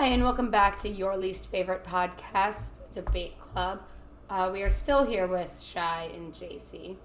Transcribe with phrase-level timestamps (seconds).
[0.00, 3.82] Hi, and welcome back to your least favorite podcast, Debate Club.
[4.30, 6.96] Uh, we are still here with Shy and JC.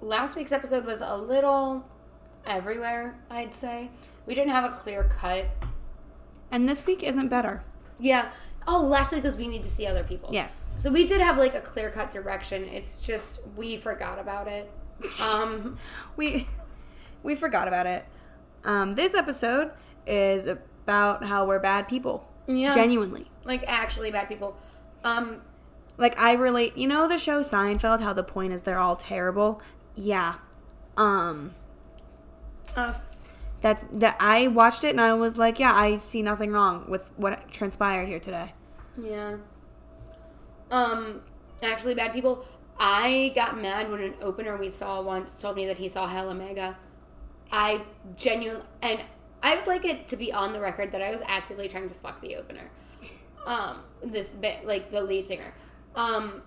[0.00, 1.84] Last week's episode was a little
[2.46, 3.90] everywhere, I'd say.
[4.26, 5.46] We didn't have a clear cut.
[6.52, 7.64] And this week isn't better.
[7.98, 8.30] Yeah.
[8.68, 10.28] Oh, last week was we need to see other people.
[10.32, 10.70] Yes.
[10.76, 12.62] So we did have like a clear cut direction.
[12.68, 14.70] It's just we forgot about it.
[15.20, 15.78] Um,
[16.14, 16.46] We
[17.24, 18.04] we forgot about it.
[18.62, 19.72] Um, this episode
[20.06, 20.46] is
[20.84, 22.28] about how we're bad people.
[22.46, 22.72] yeah.
[22.72, 23.30] Genuinely.
[23.44, 24.56] like actually bad people.
[25.02, 25.40] Um,
[25.98, 29.60] Like I relate you know the show Seinfeld, how the point is they're all terrible?
[29.94, 30.36] Yeah.
[30.96, 31.54] Um
[32.76, 33.30] us.
[33.60, 37.10] that's that I watched it and I was like, yeah, I see nothing wrong with
[37.16, 38.52] what transpired here today.
[39.00, 39.36] Yeah.
[40.70, 41.20] Um,
[41.62, 42.44] actually, bad people.
[42.78, 46.34] I got mad when an opener we saw once told me that he saw Hella
[46.34, 46.76] Mega.
[47.52, 47.82] I
[48.16, 49.00] genuinely, and
[49.44, 51.94] I would like it to be on the record that I was actively trying to
[51.94, 52.70] fuck the opener.
[53.46, 55.52] Um, this bit, like the lead singer.
[55.94, 56.42] Um,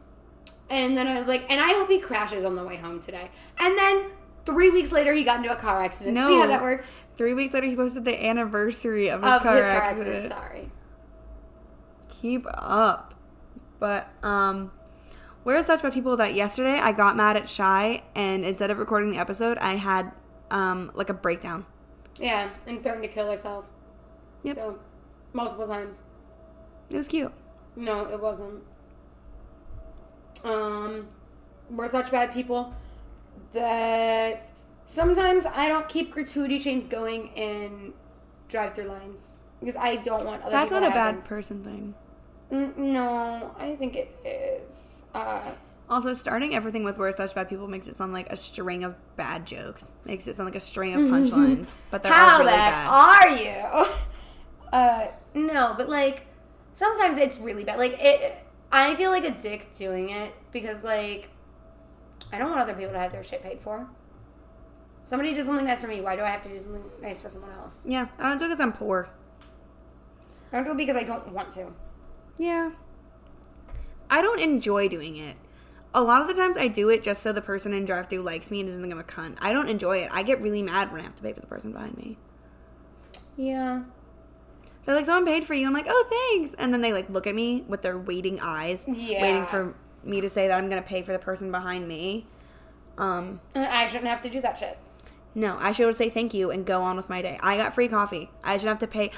[0.69, 3.29] and then I was like, and I hope he crashes on the way home today.
[3.59, 4.07] And then
[4.45, 6.15] three weeks later, he got into a car accident.
[6.15, 6.27] No.
[6.27, 7.11] See how that works?
[7.15, 10.15] Three weeks later he posted the anniversary of his, Of car, his car accident.
[10.15, 10.33] accident.
[10.41, 10.71] Sorry.
[12.09, 13.13] Keep up.
[13.79, 14.71] But um
[15.43, 19.11] we're such bad people that yesterday I got mad at Shy and instead of recording
[19.11, 20.11] the episode I had
[20.49, 21.65] um like a breakdown.
[22.19, 23.69] Yeah, and threatened to kill herself.
[24.43, 24.55] Yep.
[24.55, 24.79] So,
[25.33, 26.03] multiple times.
[26.89, 27.31] It was cute.
[27.75, 28.63] No, it wasn't.
[30.43, 31.07] Um,
[31.69, 32.73] we're such bad people
[33.53, 34.49] that
[34.85, 37.93] sometimes I don't keep gratuity chains going in
[38.47, 41.27] drive-through lines because I don't want other That's not a bad things.
[41.27, 41.93] person thing.
[42.51, 44.15] Mm, no, I think it
[44.63, 45.03] is.
[45.13, 45.51] Uh,
[45.89, 48.95] Also, starting everything with "we're such bad people" makes it sound like a string of
[49.15, 49.95] bad jokes.
[50.03, 53.19] Makes it sound like a string of punchlines, but they're how all really bad, How
[53.21, 53.23] bad.
[53.23, 53.85] are you?
[54.73, 56.27] uh, no, but like
[56.73, 57.77] sometimes it's really bad.
[57.79, 58.37] Like it,
[58.69, 61.29] I feel like a dick doing it because like
[62.33, 63.87] I don't want other people to have their shit paid for.
[65.03, 66.01] Somebody did something nice for me.
[66.01, 67.85] Why do I have to do something nice for someone else?
[67.87, 69.07] Yeah, I don't do it because I'm poor.
[70.51, 71.67] I don't do it because I don't want to.
[72.37, 72.71] Yeah,
[74.09, 75.37] I don't enjoy doing it.
[75.97, 78.51] A lot of the times I do it just so the person in drive-through likes
[78.51, 79.37] me and doesn't think I'm a cunt.
[79.41, 80.09] I don't enjoy it.
[80.13, 82.17] I get really mad when I have to pay for the person behind me.
[83.35, 83.81] Yeah.
[84.85, 85.65] They're like, someone paid for you.
[85.65, 86.53] I'm like, oh, thanks.
[86.53, 89.23] And then they like look at me with their waiting eyes, Yeah.
[89.23, 92.27] waiting for me to say that I'm gonna pay for the person behind me.
[92.99, 94.77] Um, I shouldn't have to do that shit.
[95.33, 97.39] no, I should be able to say thank you and go on with my day.
[97.41, 98.29] I got free coffee.
[98.43, 99.09] I shouldn't have to pay.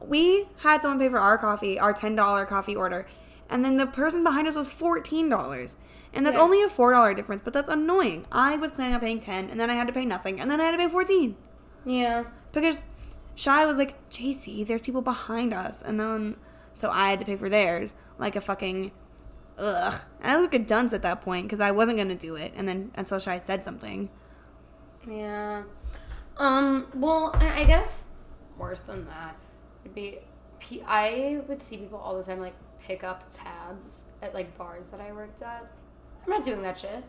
[0.00, 3.06] We had someone pay for our coffee, our ten dollar coffee order,
[3.50, 5.76] and then the person behind us was fourteen dollars.
[6.12, 6.42] And that's Yeah.
[6.42, 8.26] only a four dollar difference, but that's annoying.
[8.32, 10.60] I was planning on paying ten, and then I had to pay nothing, and then
[10.60, 11.36] I had to pay fourteen
[11.84, 12.24] Yeah.
[12.52, 12.82] because
[13.34, 15.80] Shy was like, JC, there's people behind us.
[15.80, 16.36] And then,
[16.72, 17.94] so I had to pay for theirs.
[18.18, 18.90] Like a fucking,
[19.56, 19.94] ugh.
[20.20, 22.34] And I was like a dunce at that point because I wasn't going to do
[22.34, 22.52] it.
[22.56, 24.08] And then until Shy said something.
[25.06, 25.62] Yeah.
[26.36, 28.08] Um, well, I guess
[28.56, 29.36] worse than that
[29.84, 30.18] would be
[30.86, 35.00] I would see people all the time like pick up tabs at like bars that
[35.00, 35.70] I worked at.
[36.28, 37.02] I'm not doing that shit.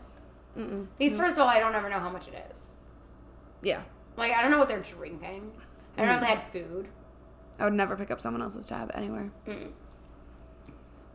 [0.56, 0.86] Mm-mm.
[0.98, 1.20] Because mm.
[1.20, 2.78] first of all, I don't ever know how much it is.
[3.62, 3.82] Yeah.
[4.16, 5.52] Like I don't know what they're drinking.
[5.96, 6.88] I don't know if they had food.
[7.58, 9.30] I would never pick up someone else's tab anywhere.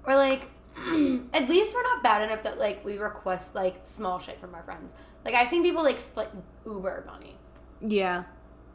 [0.06, 0.44] Or like
[1.34, 4.62] at least we're not bad enough that like we request like small shit from our
[4.62, 4.94] friends.
[5.24, 6.30] Like I've seen people like split
[6.64, 7.38] Uber money.
[7.82, 8.26] Yeah.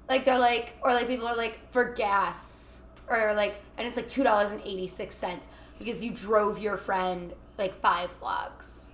[0.09, 4.09] Like they're like, or like people are like for gas, or like, and it's like
[4.09, 5.47] two dollars and eighty six cents
[5.79, 8.90] because you drove your friend like five blocks.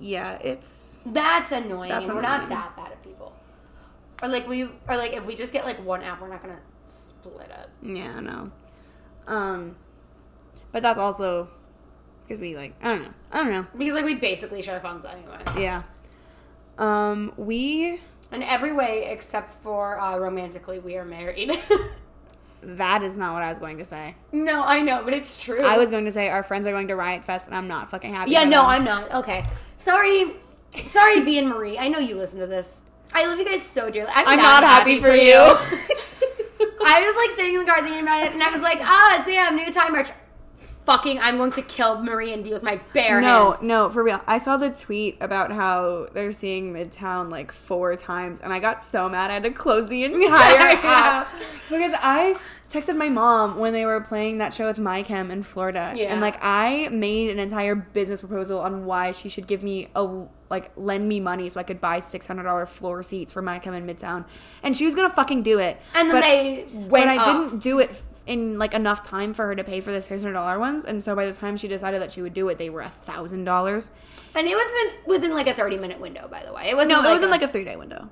[0.00, 0.98] Yeah, it's.
[1.04, 1.90] That's annoying.
[1.90, 3.34] That's and we're not that bad at people.
[4.22, 6.60] Or like we, or like if we just get like one app, we're not gonna
[6.84, 7.68] split it.
[7.82, 8.50] Yeah, I know.
[9.26, 9.76] Um,
[10.72, 11.48] but that's also
[12.26, 13.14] because we like I don't know.
[13.32, 13.66] I don't know.
[13.76, 15.82] Because like we basically share phones anyway, Yeah.
[16.78, 18.00] Um, we
[18.32, 21.58] in every way except for uh, romantically, we are married.
[22.62, 24.14] that is not what I was going to say.
[24.32, 25.62] no, I know, but it's true.
[25.62, 27.90] I was going to say our friends are going to Riot Fest, and I'm not
[27.90, 28.30] fucking happy.
[28.32, 28.66] Yeah, no, them.
[28.70, 29.12] I'm not.
[29.14, 29.44] Okay.
[29.76, 30.32] Sorry.
[30.84, 31.78] Sorry, B and Marie.
[31.78, 32.84] I know you listen to this.
[33.12, 34.10] I love you guys so dearly.
[34.14, 35.34] I'm, I'm not happy for you.
[36.82, 39.22] I was like sitting in the car thinking about it, and I was like, ah,
[39.26, 40.10] damn, new time march.
[40.86, 43.62] Fucking, I'm going to kill Marie and B with my bare No, hands.
[43.62, 44.20] no, no, for real.
[44.26, 48.82] I saw the tweet about how they're seeing Midtown like four times, and I got
[48.82, 51.28] so mad I had to close the entire app
[51.70, 52.34] because I
[52.68, 56.12] texted my mom when they were playing that show with My Chem in Florida, Yeah.
[56.12, 60.24] and like I made an entire business proposal on why she should give me a
[60.50, 63.58] like lend me money so I could buy six hundred dollar floor seats for My
[63.58, 64.24] Chem in Midtown,
[64.62, 67.24] and she was gonna fucking do it, And then But- they went but I up.
[67.26, 70.34] didn't do it in like enough time for her to pay for the six hundred
[70.34, 72.70] dollar ones, and so by the time she decided that she would do it, they
[72.70, 73.90] were a thousand dollars.
[74.34, 76.68] And it was within like a thirty minute window, by the way.
[76.70, 76.90] It wasn't.
[76.92, 78.08] No, like it wasn't a, like a three day window.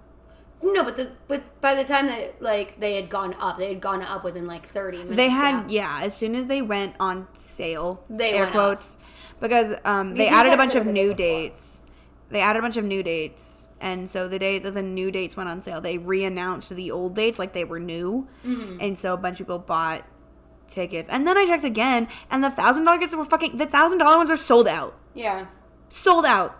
[0.63, 3.81] No, but the but by the time that like they had gone up, they had
[3.81, 5.17] gone up within like thirty minutes.
[5.17, 6.01] They had yeah.
[6.03, 8.99] As soon as they went on sale, They air quotes,
[9.41, 11.83] because um, they added a bunch of new dates.
[12.31, 15.35] They added a bunch of new dates, and so the day that the new dates
[15.37, 18.79] went on sale, they re-announced the old dates like they were new, Mm-hmm.
[18.83, 20.05] and so a bunch of people bought
[20.67, 21.09] tickets.
[21.09, 24.17] And then I checked again, and the thousand dollar tickets were fucking the thousand dollar
[24.19, 25.47] ones are sold out, Yeah,
[25.89, 26.55] sold out,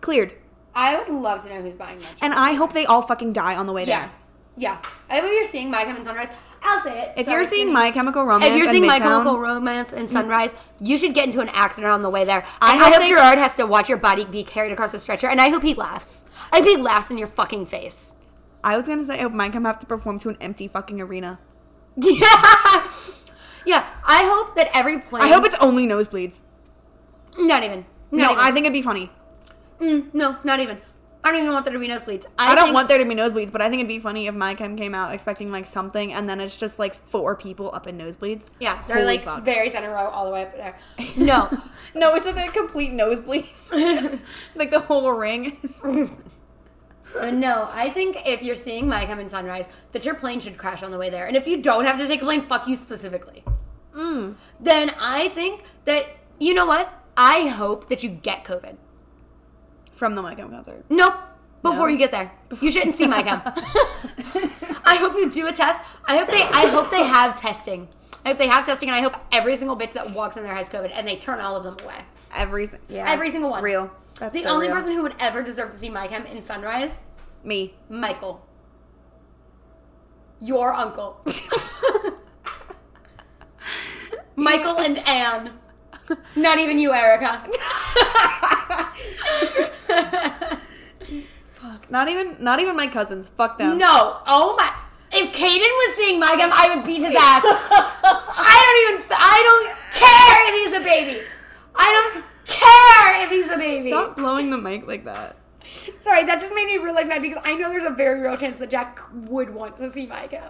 [0.00, 0.32] cleared.
[0.74, 2.18] I would love to know who's buying that.
[2.20, 4.10] And I hope they all fucking die on the way yeah, there.
[4.56, 4.82] yeah.
[5.08, 6.30] I hope you're seeing My Chemical Sunrise.
[6.64, 7.12] I'll say it.
[7.16, 10.10] If Sorry, you're seeing My Chemical Romance, If you're seeing My Chemical Romance and mm.
[10.10, 12.42] Sunrise, you should get into an accident on the way there.
[12.60, 15.28] I I, hope hope Gerard has to watch your body be carried across the stretcher,
[15.28, 16.24] and I hope he laughs.
[16.50, 18.16] I hope he laughs in your fucking face.
[18.64, 21.00] I was gonna say I hope My Chem have to perform to an empty fucking
[21.00, 21.38] arena.
[21.96, 22.90] Yeah,
[23.64, 23.86] yeah.
[24.04, 25.22] I hope that every plane.
[25.22, 26.40] I hope it's only nosebleeds.
[27.38, 27.86] not even.
[28.10, 28.38] No, even.
[28.38, 29.10] I think it'd be funny.
[29.80, 30.78] Mm, no, not even.
[31.26, 32.26] I don't even want there to be nosebleeds.
[32.38, 34.34] I, don't think- want there to be nosebleeds, but I think it'd be funny if
[34.34, 37.86] My Chem came out expecting like something, and then it's just like four people up
[37.86, 38.50] in nosebleeds.
[38.60, 39.42] Yeah, they're Holy like fuck.
[39.42, 40.76] very center row all the way up there.
[41.16, 41.48] No.
[41.94, 43.46] No, it's just a complete nosebleed.
[44.54, 45.56] like the whole ring.
[45.62, 45.82] is-
[47.20, 50.56] Uh, no, I think if you're seeing My Chem in Sunrise, that your plane should
[50.56, 51.26] crash on the way there.
[51.26, 53.44] And if you don't have to take a plane, fuck you specifically.
[53.94, 54.34] Mm.
[54.58, 56.06] Then I think that,
[56.40, 56.90] you know what?
[57.16, 58.76] I hope that you get COVID.
[59.94, 60.84] From the My Chem concert.
[60.90, 61.14] Nope.
[61.62, 61.86] Before No?
[61.86, 62.30] you get there.
[62.60, 63.40] You shouldn't see My Chem.
[64.84, 65.80] I hope you do a test.
[66.06, 67.88] I hope they I hope they have testing.
[68.24, 70.54] I hope they have testing and I hope every single bitch that walks in there
[70.54, 72.00] has COVID and they turn all of them away.
[72.34, 73.62] Every yeah, Every single one.
[73.62, 73.90] Real.
[74.18, 74.76] That's the so only real.
[74.76, 77.00] person who would ever deserve to see My Chem in Sunrise,
[77.42, 77.74] me.
[77.88, 78.44] Michael.
[80.40, 81.20] Your uncle.
[84.36, 85.52] Michael and Anne.
[86.36, 87.42] Not even you, Erica.
[91.52, 91.90] Fuck.
[91.90, 93.28] Not even not even my cousins.
[93.28, 93.78] Fuck them.
[93.78, 94.18] no.
[94.26, 94.70] Oh my.
[95.16, 97.42] If Caden was seeing My Chem, I would beat his ass.
[97.44, 99.16] I don't even.
[99.16, 101.20] I don't care if he's a baby.
[101.76, 103.90] I don't care if he's a baby.
[103.90, 105.36] Stop blowing the mic like that.
[106.00, 108.36] Sorry, that just made me real like mad because I know there's a very real
[108.36, 110.42] chance that Jack would want to see My Chem.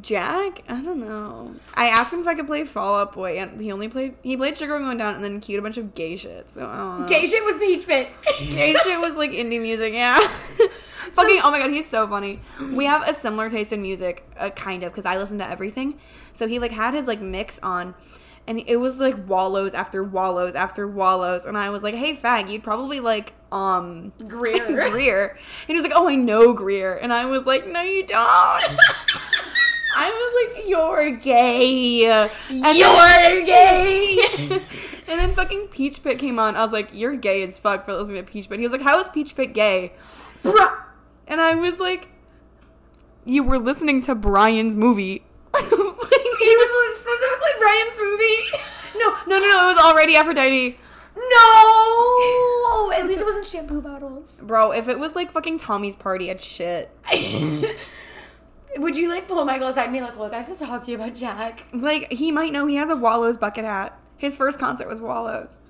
[0.00, 1.54] Jack, I don't know.
[1.74, 4.36] I asked him if I could play Fall Out Boy, and he only played he
[4.36, 6.50] played Sugar Going Down, and then cued a bunch of gay shit.
[6.50, 7.06] So I don't know.
[7.06, 8.08] Gay shit was Peach Pit.
[8.38, 10.18] gay shit was like indie music, yeah.
[11.14, 12.40] Fucking, oh my god, he's so funny.
[12.72, 16.00] We have a similar taste in music, uh, kind of, because I listen to everything.
[16.32, 17.94] So he like had his like mix on,
[18.46, 22.50] and it was like wallows after wallows after wallows, and I was like, hey fag,
[22.50, 24.66] you'd probably like um Greer.
[24.90, 28.06] Greer, and he was like, oh I know Greer, and I was like, no you
[28.06, 28.64] don't.
[29.96, 32.04] I was like, you're gay.
[32.06, 34.18] And You're gay.
[35.08, 36.56] and then fucking Peach Pit came on.
[36.56, 38.58] I was like, you're gay as fuck for listening to Peach Pit.
[38.58, 39.92] He was like, how is Peach Pit gay?
[40.42, 40.76] Bruh.
[41.26, 42.08] And I was like,
[43.24, 45.24] you were listening to Brian's movie.
[45.56, 48.98] he was specifically Brian's movie.
[48.98, 49.70] no, no, no, no.
[49.70, 50.78] It was Alrighty Aphrodite.
[51.16, 52.90] No.
[52.94, 54.40] At least it wasn't shampoo bottles.
[54.44, 56.90] Bro, if it was like fucking Tommy's party, I'd shit.
[58.76, 60.90] Would you like pull Michael aside and be like, "Look, I have to talk to
[60.90, 63.98] you about Jack." Like, he might know he has a Wallows bucket hat.
[64.16, 65.60] His first concert was Wallows.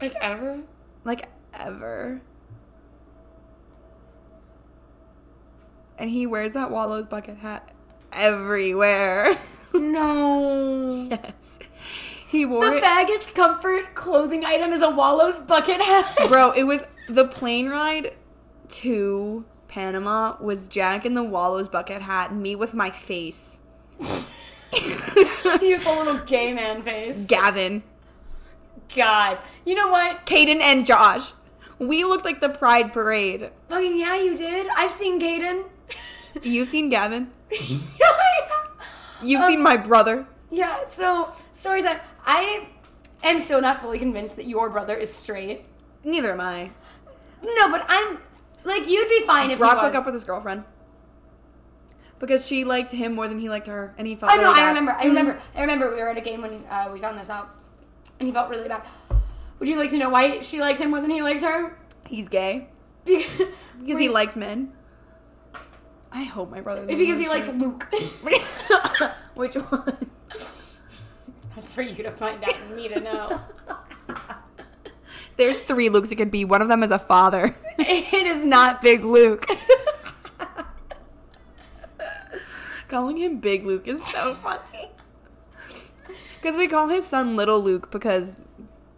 [0.00, 0.60] Like ever?
[1.04, 2.20] Like, ever.
[5.98, 7.70] And he wears that Wallows bucket hat
[8.12, 9.38] everywhere.
[9.76, 11.08] No.
[11.10, 11.58] yes.
[12.28, 12.70] He wore it.
[12.70, 12.82] The it.
[12.84, 16.16] faggot's comfort clothing item is a Wallows bucket hat.
[16.28, 18.12] Bro, it was the plane ride
[18.68, 23.58] to Panama was Jack in the Wallows bucket hat, me with my face.
[23.98, 27.26] he was a little gay man face.
[27.26, 27.82] Gavin,
[28.94, 29.38] God.
[29.66, 30.26] You know what?
[30.26, 31.32] Caden, and Josh.
[31.80, 33.50] We looked like the Pride Parade.
[33.68, 34.68] Fucking yeah, you did.
[34.76, 35.64] I've seen Caden.
[36.44, 37.32] You've seen Gavin.
[37.50, 38.06] yeah.
[39.24, 40.24] You've Um, seen my brother.
[40.52, 41.98] Yeah, so story time.
[42.24, 42.68] I
[43.24, 45.64] am still not fully convinced that your brother is straight.
[46.04, 46.70] Neither am I.
[47.42, 48.18] No, but I'm
[48.64, 49.82] like you'd be fine if Brock he was.
[49.90, 50.64] broke up with his girlfriend
[52.18, 54.32] because she liked him more than he liked her, and he felt.
[54.32, 54.42] I know.
[54.50, 54.68] really I bad.
[54.68, 54.92] remember.
[54.98, 55.38] I remember.
[55.54, 55.94] I remember.
[55.94, 57.50] We were at a game when uh, we found this out,
[58.18, 58.82] and he felt really bad.
[59.58, 61.78] Would you like to know why she liked him more than he likes her?
[62.06, 62.68] He's gay
[63.04, 63.42] Because,
[63.80, 64.72] because he likes men.
[66.12, 67.48] I hope my brother's because he likes.
[67.48, 67.86] Luke.
[69.34, 70.10] Which one?
[71.56, 73.40] That's for you to find out and me to know.
[75.36, 76.44] There's three Lukes it could be.
[76.44, 77.56] One of them is a father.
[77.78, 79.46] it is not Big Luke.
[82.88, 84.60] Calling him Big Luke is so funny.
[86.40, 88.44] Because we call his son Little Luke because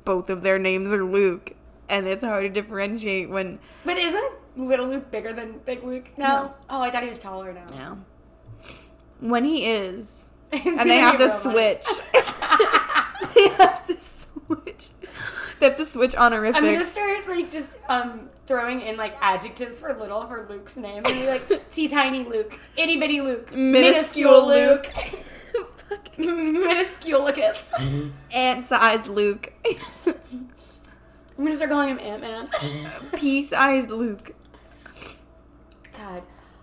[0.05, 1.55] both of their names are Luke,
[1.89, 3.61] and it's hard to differentiate when.
[3.85, 6.27] But isn't Little Luke bigger than Big Luke now?
[6.27, 6.55] No.
[6.69, 7.67] Oh, I thought he was taller now.
[7.71, 7.95] Yeah.
[9.21, 11.87] When he is, and they have to switch.
[12.13, 13.95] they have to
[14.47, 14.91] switch.
[15.59, 16.59] They have to switch honorifics.
[16.59, 21.05] I'm gonna start like just um throwing in like adjectives for little for Luke's name
[21.05, 24.87] and be like T tiny Luke, itty bitty Luke, Minuscule Luke.
[26.17, 27.73] minusculicus.
[28.33, 29.53] Ant-sized Luke.
[30.07, 32.47] I'm gonna start calling him Ant Man.
[33.15, 34.35] Pea-sized Luke.
[35.97, 36.23] God.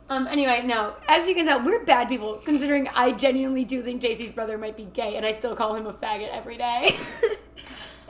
[0.10, 0.28] Um.
[0.28, 0.96] Anyway, no.
[1.08, 2.36] As you can tell, we're bad people.
[2.44, 5.86] Considering I genuinely do think JC's brother might be gay, and I still call him
[5.86, 6.96] a faggot every day.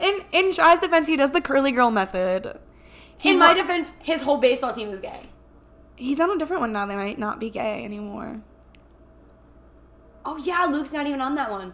[0.00, 2.58] In in Shy's defense, he does the curly girl method.
[3.16, 5.30] He In my wa- defense, his whole baseball team is gay.
[5.96, 6.84] he's on a different one now.
[6.86, 8.42] They might not be gay anymore.
[10.24, 11.72] Oh yeah, Luke's not even on that one.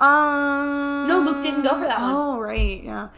[0.00, 1.08] Um.
[1.08, 2.12] No, Luke didn't go for that one.
[2.14, 3.08] Oh right, yeah.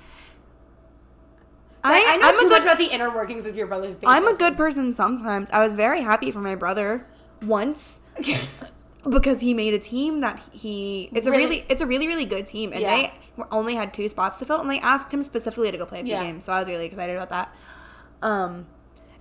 [1.82, 4.26] I, I know I'm too a much about the inner workings of your brother's I'm
[4.26, 4.54] a good team.
[4.56, 5.50] person sometimes.
[5.50, 7.06] I was very happy for my brother
[7.42, 8.00] once
[9.08, 11.44] because he made a team that he it's a Really?
[11.44, 12.96] really it's a really really good team and Yeah.
[12.96, 13.12] they
[13.50, 16.04] only had two spots to fill and they asked him specifically to go play a
[16.04, 16.22] few Yeah.
[16.24, 17.54] games so i was really excited about that
[18.22, 18.66] um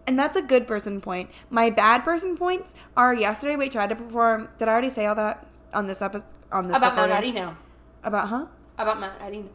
[0.08, 3.96] and that's a good person point my bad person points are yesterday we tried to
[3.96, 7.30] perform did i already say all that on this episode on this about Mount recording?
[7.38, 7.58] Eddie now.
[8.04, 8.46] about huh
[8.78, 9.46] About Mount Eddy.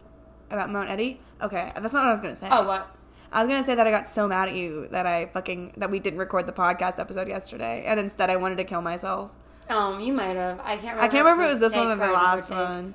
[0.51, 2.89] about mount eddy okay that's not what i was gonna say Oh what?
[3.33, 5.91] I was gonna say that I got so mad at you that I fucking that
[5.91, 9.33] we didn't record the podcast episode yesterday, and instead I wanted to kill myself.
[9.69, 10.61] Um, you might have.
[10.61, 10.83] I can't.
[10.83, 12.95] remember I can't remember if it was this one or the last one,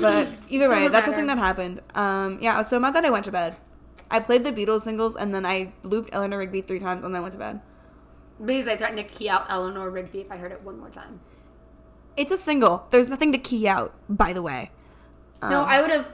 [0.00, 1.80] but either way, Doesn't that's the thing that happened.
[1.94, 3.56] Um, yeah, I was so mad that I went to bed.
[4.10, 7.22] I played the Beatles singles, and then I looped Eleanor Rigby three times, and then
[7.22, 7.60] went to bed.
[8.44, 11.20] Because I threatened to key out Eleanor Rigby if I heard it one more time.
[12.16, 12.86] It's a single.
[12.90, 14.70] There's nothing to key out, by the way.
[15.42, 16.12] no, Um, I would have.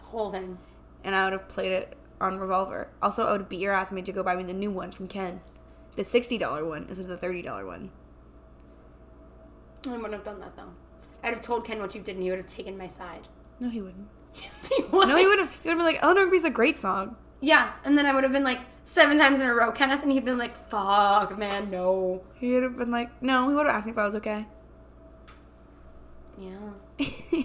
[0.00, 0.58] Whole thing.
[1.04, 2.88] and I would have played it on Revolver.
[3.00, 4.70] Also, I would have beat your ass and made you go buy me the new
[4.70, 5.40] one from Ken.
[5.96, 7.90] The sixty dollar one instead of the thirty dollar one.
[9.86, 10.70] I wouldn't have done that though.
[11.22, 13.28] I'd have told Ken what you did, and he would have taken my side.
[13.60, 14.08] No, he wouldn't.
[14.34, 15.08] Yes, he would.
[15.08, 15.50] No, he would have.
[15.62, 18.24] He would have been like, "Eleanor Rigby's a great song." Yeah, and then I would
[18.24, 21.70] have been like seven times in a row, Kenneth, and he'd been like, "Fuck, man,
[21.70, 24.14] no." He would have been like, "No." He would have asked me if I was
[24.16, 24.46] okay.
[26.38, 26.70] Yeah.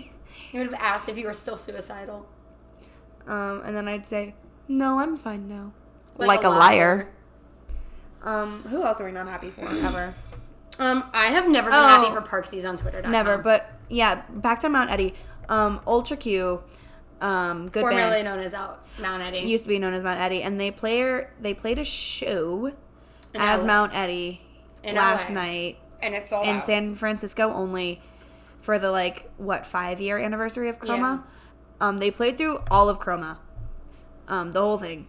[0.50, 2.26] He would have asked if you were still suicidal.
[3.28, 4.34] um, and then I'd say,
[4.70, 5.74] "No, I'm fine now."
[6.18, 7.10] Like, a, liar.
[8.24, 10.16] Um, who else are we not happy for ever?
[10.80, 11.88] Um, I have never been Oh.
[11.88, 13.02] happy for Parksies on Twitter.
[13.02, 15.16] Never, but yeah, back to Mount Eddy.
[15.50, 16.62] Um, Ultra Q,
[17.22, 18.26] um, good formerly band.
[18.26, 19.40] known as out Mount Eddy.
[19.40, 22.68] used to be known as Mount Eddy, and they play they played a show
[23.34, 23.68] In as LA.
[23.68, 24.42] Mount Eddy
[24.84, 25.34] In last LA.
[25.36, 26.62] night and it's all in out.
[26.64, 28.02] San Francisco only
[28.62, 31.24] for the like what five year anniversary of Chroma.
[31.80, 33.38] Um, they played through all of Chroma,
[34.28, 35.08] um, the whole thing,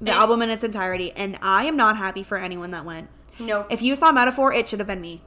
[0.00, 3.08] the And- album in its entirety, and I am not happy for anyone that went.
[3.40, 5.22] No, If you saw Metaphor, it should have been me.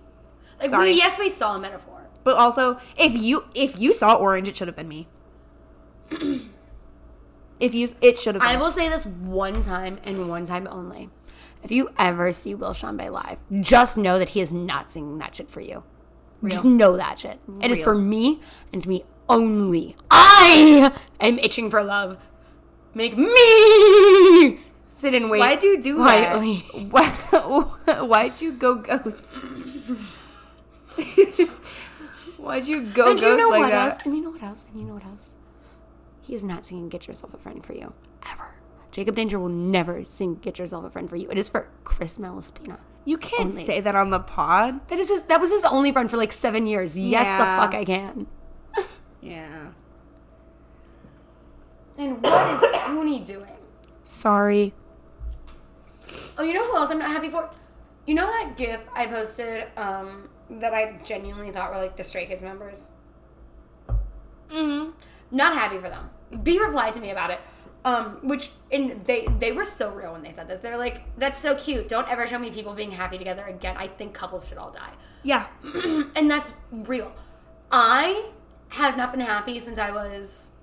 [0.59, 0.89] like sorry.
[0.89, 1.93] we, yes, we saw a metaphor.
[2.23, 5.07] But also, if you if you saw Orange, it should have been me.
[7.59, 8.41] if you, it should have.
[8.41, 8.49] Been.
[8.49, 11.09] I will say this one time and one time only.
[11.63, 15.35] If you ever see Will Shambe live, just know that he is not singing that
[15.35, 15.83] shit for you.
[16.45, 17.39] Just know that shit.
[17.61, 18.41] It is for me
[18.73, 19.95] and me only.
[20.11, 20.91] I
[21.21, 22.17] am itching for love.
[22.93, 24.59] Make me
[24.93, 25.39] sit and wait.
[25.39, 26.65] Why'd you do quietly.
[26.73, 26.87] that?
[26.91, 27.09] Why,
[28.01, 29.33] why'd you go ghost?
[32.37, 33.91] why'd you go And ghost you know like what that?
[33.93, 34.05] else?
[34.05, 34.65] And you know what else?
[34.69, 35.37] And you know what else?
[36.21, 37.93] He is not singing "Get Yourself a Friend" for you
[38.31, 38.55] ever.
[38.91, 41.29] Jacob Danger will never sing "Get Yourself a Friend" for you.
[41.29, 42.79] It is for Chris Malaspina.
[43.05, 43.63] You can't Only.
[43.63, 44.87] say that on the pod.
[44.87, 45.25] That is his.
[45.25, 46.97] That was his only friend for like seven years.
[46.97, 48.27] Yes, the fuck I can.
[49.21, 49.69] Yeah.
[51.97, 53.47] And what is Spoonie doing?
[54.03, 54.73] Sorry.
[56.37, 57.49] Oh, you know who else I'm not happy for?
[58.05, 62.25] You know that GIF I posted um, that I genuinely thought were like the Stray
[62.25, 62.91] Kids members.
[64.49, 64.91] Mm-hmm.
[65.31, 66.09] Not happy for them.
[66.43, 67.39] B replied to me about it.
[67.85, 70.61] Um, which and they they were so real when they said this.
[70.61, 71.89] They're like, "That's so cute.
[71.89, 73.75] Don't ever show me people being happy together again.
[73.77, 75.47] I think couples should all die." Yeah.
[76.15, 77.11] and that's real.
[77.71, 78.29] I
[78.69, 80.53] have not been happy since I was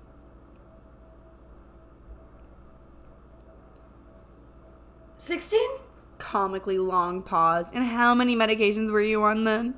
[5.21, 5.69] sixteen.
[6.17, 7.71] Comically long pause.
[7.73, 9.75] And how many medications were you on then?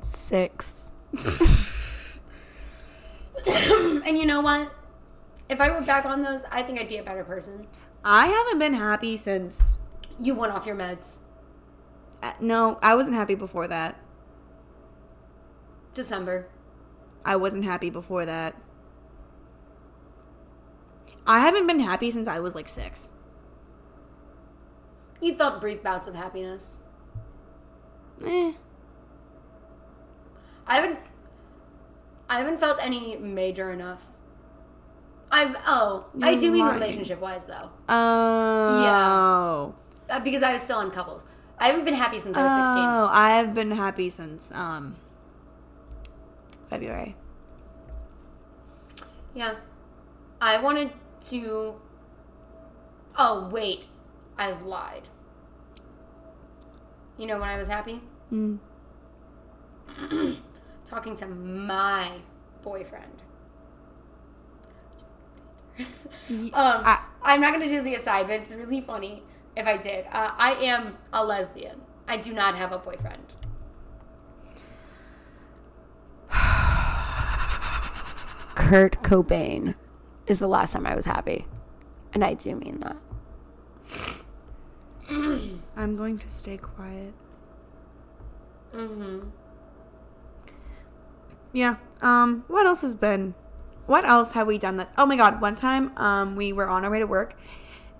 [0.00, 0.90] Six.
[3.46, 4.72] and you know what?
[5.48, 7.66] If I were back on those, I think I'd be a better person.
[8.04, 9.78] I haven't been happy since.
[10.18, 11.20] You went off your meds.
[12.22, 13.98] Uh, no, I wasn't happy before that.
[15.94, 16.46] December.
[17.24, 18.54] I wasn't happy before that.
[21.26, 23.10] I haven't been happy since I was like six.
[25.20, 26.82] You felt brief bouts of happiness.
[28.24, 28.52] Eh.
[30.66, 30.98] I haven't.
[32.28, 34.04] I haven't felt any major enough.
[35.30, 39.74] I've oh I do mean relationship wise though Oh.
[40.08, 40.18] Yeah.
[40.20, 41.26] because I was still in couples.
[41.58, 42.84] I haven't been happy since I was sixteen.
[42.84, 44.94] Oh, I've been happy since um
[46.74, 47.14] February.
[49.32, 49.54] Yeah.
[50.40, 50.90] I wanted
[51.28, 51.76] to.
[53.16, 53.86] Oh, wait.
[54.36, 55.08] I've lied.
[57.16, 58.00] You know when I was happy?
[58.32, 58.58] Mm.
[60.84, 62.10] Talking to my
[62.62, 63.22] boyfriend.
[65.78, 69.22] um, I- I'm not going to do the aside, but it's really funny
[69.56, 70.06] if I did.
[70.06, 71.80] Uh, I am a lesbian.
[72.08, 73.36] I do not have a boyfriend.
[78.54, 79.74] Kurt Cobain
[80.26, 81.46] is the last time I was happy.
[82.12, 82.96] And I do mean that.
[85.76, 87.12] I'm going to stay quiet.
[88.74, 89.28] Mm-hmm.
[91.52, 91.76] Yeah.
[92.02, 93.34] Um, what else has been
[93.86, 96.84] what else have we done that oh my god, one time um we were on
[96.84, 97.36] our way to work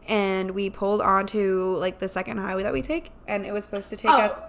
[0.09, 3.91] and we pulled onto like the second highway that we take and it was supposed
[3.91, 4.19] to take Oh.
[4.21, 4.41] us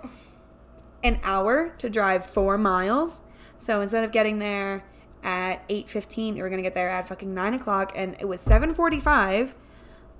[1.03, 3.21] an hour to drive four miles.
[3.57, 4.83] So instead of getting there
[5.25, 8.39] at eight fifteen, we were gonna get there at fucking nine o'clock, and it was
[8.39, 9.55] seven forty five.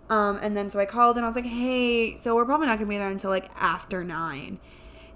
[0.09, 2.77] Um, and then so I called and I was like, "Hey, so we're probably not
[2.79, 4.59] gonna be there until like after nine.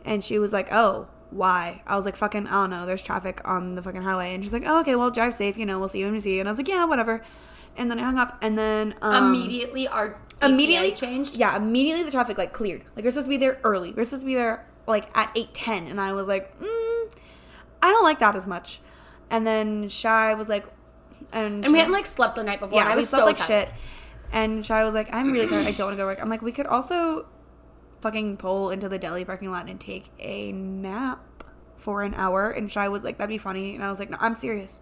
[0.06, 2.86] And she was like, "Oh, why?" I was like, "Fucking, I don't know.
[2.86, 4.96] There's traffic on the fucking highway." And she's like, "Oh, okay.
[4.96, 5.58] Well, drive safe.
[5.58, 7.24] You know, we'll see you when we see you." And I was like, "Yeah, whatever."
[7.76, 11.36] And then I hung up, and then um, immediately, our immediately immediately changed.
[11.36, 12.84] Yeah, immediately the traffic like cleared.
[12.96, 13.92] Like we're supposed to be there early.
[13.92, 17.12] We're supposed to be there like at eight ten, and I was like, mm,
[17.82, 18.82] I don't like that as much.
[19.30, 20.66] And then Shy was like,
[21.34, 22.80] and, And we hadn't like slept the night before.
[22.80, 23.68] and yeah, I we was slept so like tired.
[23.68, 23.74] shit.
[24.32, 25.66] And Shy was like, I'm really tired.
[25.68, 26.22] I don't want to go to work.
[26.22, 27.28] I'm like, we could also
[28.02, 31.44] fucking pull into the deli parking lot and take a nap
[31.78, 32.50] for an hour.
[32.52, 33.76] And Shy was like, that'd be funny.
[33.76, 34.82] And I was like, no, I'm serious.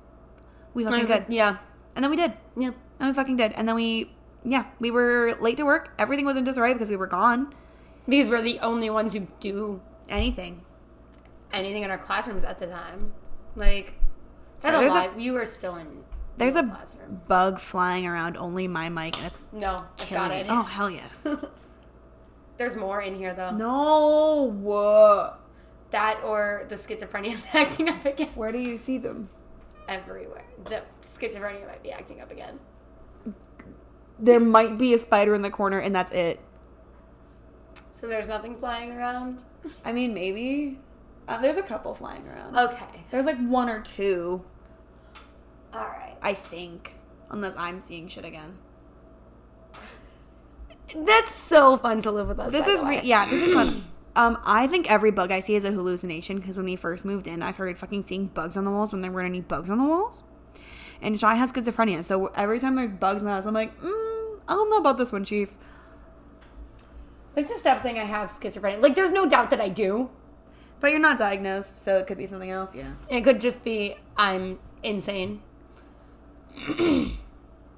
[0.74, 1.10] We fucking could.
[1.10, 1.58] like, yeah,
[1.96, 2.34] And then we did.
[2.58, 2.72] yeah.
[3.00, 3.54] And we fucking did.
[3.54, 4.12] And then we,
[4.44, 5.94] yeah, we were late to work.
[5.98, 7.54] Everything was in disarray because we were gone.
[8.08, 10.62] Because we're the only ones who do Anything.
[11.52, 13.12] anything in our classrooms at the time.
[13.56, 13.94] Like,
[14.60, 15.88] that's a There's a- you were still in
[16.38, 17.22] There's a classroom.
[17.28, 20.48] bug flying around only my mic, and it's No, I killing it.
[20.50, 21.26] Oh hell yes.
[22.58, 23.52] There's more in here though.
[23.52, 24.44] no.
[24.52, 25.40] What?
[25.92, 28.30] That or the schizophrenia is acting up again.
[28.36, 29.30] Where do you see them?
[29.88, 30.44] Everywhere.
[30.66, 32.60] The schizophrenia might be acting up again.
[34.20, 36.40] There might be a spider in the corner, and that's it.
[37.92, 39.44] So there's nothing flying around.
[39.86, 40.80] I mean, maybe.
[41.28, 42.58] Uh, there's a couple flying around.
[42.58, 43.04] Okay.
[43.12, 44.44] There's like one or two,
[45.74, 46.16] All right.
[46.22, 46.94] I think,
[47.30, 48.58] unless I'm seeing shit again.
[50.96, 52.54] That's so fun to live with us.
[52.54, 53.84] This is re- yeah, this is fun.
[54.18, 57.28] Um, I think every bug I see is a hallucination because when we first moved
[57.28, 59.78] in, I started fucking seeing bugs on the walls when there weren't any bugs on
[59.78, 60.24] the walls.
[61.04, 64.40] And Shy has schizophrenia, so every time there's bugs in the house, I'm like, mm,
[64.48, 65.56] I don't know about this one, Chief.
[67.36, 68.82] Have to stop saying I have schizophrenia.
[68.82, 70.10] Like, there's no doubt that I do.
[70.80, 72.76] But you're not diagnosed, so it could be something else.
[72.76, 72.92] Yeah.
[73.10, 75.42] It could just be I'm insane.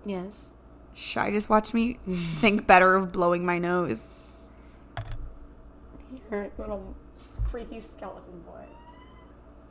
[0.06, 0.54] yes.
[0.94, 4.10] Shy just watched me think better of blowing my nose.
[6.30, 6.96] Your little
[7.50, 8.66] freaky skeleton boy.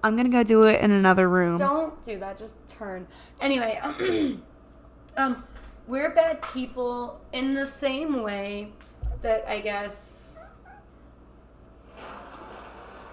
[0.02, 1.58] I'm gonna go do it in another room.
[1.58, 2.38] Don't do that.
[2.38, 3.06] Just turn.
[3.40, 3.80] Anyway,
[5.16, 5.44] um,
[5.86, 8.72] we're bad people in the same way
[9.22, 10.27] that I guess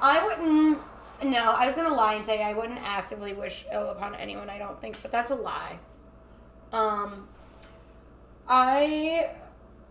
[0.05, 0.79] I wouldn't.
[1.23, 4.49] No, I was gonna lie and say I wouldn't actively wish ill upon anyone.
[4.49, 5.79] I don't think, but that's a lie.
[6.71, 7.27] Um,
[8.47, 9.31] I.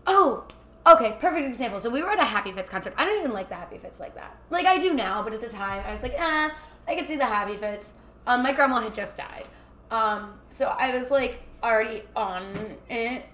[0.07, 0.45] Oh,
[0.87, 1.17] okay.
[1.19, 1.79] Perfect example.
[1.79, 2.93] So we were at a Happy Fits concert.
[2.97, 4.37] I don't even like the Happy Fits like that.
[4.49, 6.49] Like I do now, but at the time I was like, eh,
[6.87, 7.93] I could see the Happy Fits.
[8.27, 9.45] Um, my grandma had just died.
[9.91, 12.43] Um, so I was like already on
[12.89, 13.25] it.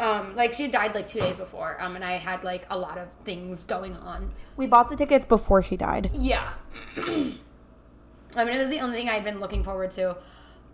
[0.00, 1.76] Um, like she had died like two days before.
[1.80, 4.32] Um, and I had like a lot of things going on.
[4.56, 6.10] We bought the tickets before she died.
[6.14, 6.52] Yeah.
[6.96, 10.16] I mean, it was the only thing I'd been looking forward to.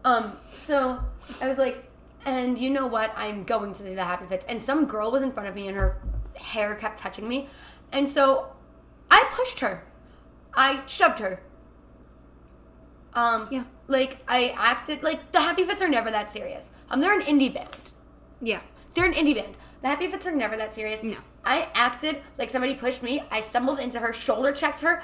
[0.05, 1.01] Um, so
[1.43, 1.85] I was like,
[2.25, 3.11] and you know what?
[3.17, 4.47] I'm going to see the Happy Fits.
[4.47, 6.01] And some girl was in front of me and her
[6.37, 7.49] hair kept touching me.
[7.93, 8.53] And so
[9.11, 9.83] I pushed her.
[10.55, 11.41] I shoved her.
[13.15, 13.65] Um, Yeah.
[13.89, 16.73] Like, I acted like the Happy Fits are never that serious.
[16.91, 17.93] Um, they're an indie band.
[18.41, 18.61] Yeah.
[18.97, 19.55] They're an indie band.
[19.83, 21.05] The happy fits are never that serious.
[21.05, 21.19] No.
[21.45, 23.23] I acted like somebody pushed me.
[23.31, 25.03] I stumbled into her, shoulder checked her,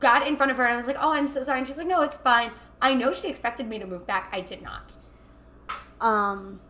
[0.00, 1.78] got in front of her, and I was like, "Oh, I'm so sorry." And she's
[1.78, 2.50] like, "No, it's fine."
[2.82, 4.28] I know she expected me to move back.
[4.32, 4.96] I did not.
[6.00, 6.60] Um,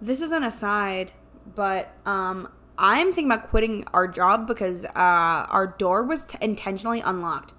[0.00, 1.12] this is an aside,
[1.54, 7.00] but um, I'm thinking about quitting our job because uh, our door was t- intentionally
[7.00, 7.54] unlocked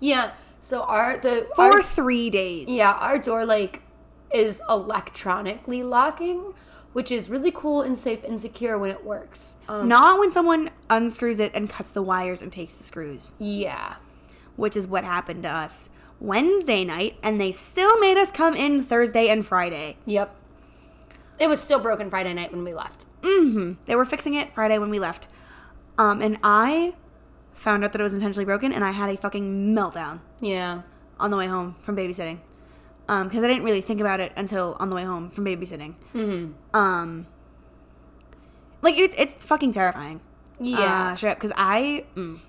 [0.00, 0.32] Yeah.
[0.60, 2.68] So our the for our- three days.
[2.68, 3.82] yeah our door like
[4.34, 6.52] is electronically locking,
[6.98, 9.54] which is really cool and safe and secure when it works.
[9.68, 13.94] Um, Not when someone unscrews it and cuts the wires and takes the screws, yeah.
[14.56, 18.82] which is what happened to us Wednesday night, and they still made us come in
[18.82, 19.96] Thursday and Friday.
[20.06, 20.34] Yep.
[21.38, 23.06] It was still broken Friday night when we left.
[23.22, 25.28] hmm They were fixing it Friday when we left.
[25.98, 26.94] Um, and I
[27.54, 30.82] found out that it was intentionally broken, and I had a fucking meltdown Yeah.
[31.20, 32.38] on the way home from babysitting.
[33.08, 35.94] Um, because I didn't really think about it until on the way home from babysitting.
[36.14, 36.76] Mm-hmm.
[36.76, 37.26] Um,
[38.82, 40.20] like it's it's fucking terrifying.
[40.60, 41.12] Yeah.
[41.12, 41.36] uh, straight up.
[41.38, 42.40] Because I, mm,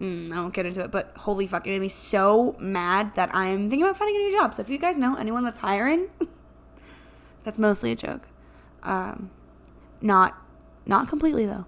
[0.00, 3.34] mm, I won't get into it, but holy fuck, it made me so mad that
[3.34, 4.52] I'm thinking about finding a new job.
[4.52, 6.08] So if you guys know anyone that's hiring,
[7.44, 8.28] that's mostly a joke.
[8.82, 9.30] Um,
[10.00, 10.36] not
[10.84, 11.66] not completely though.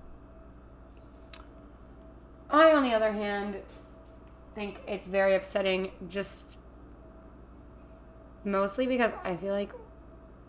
[2.51, 3.57] I, on the other hand,
[4.59, 6.59] think it's very upsetting just
[8.45, 9.73] mostly because I feel like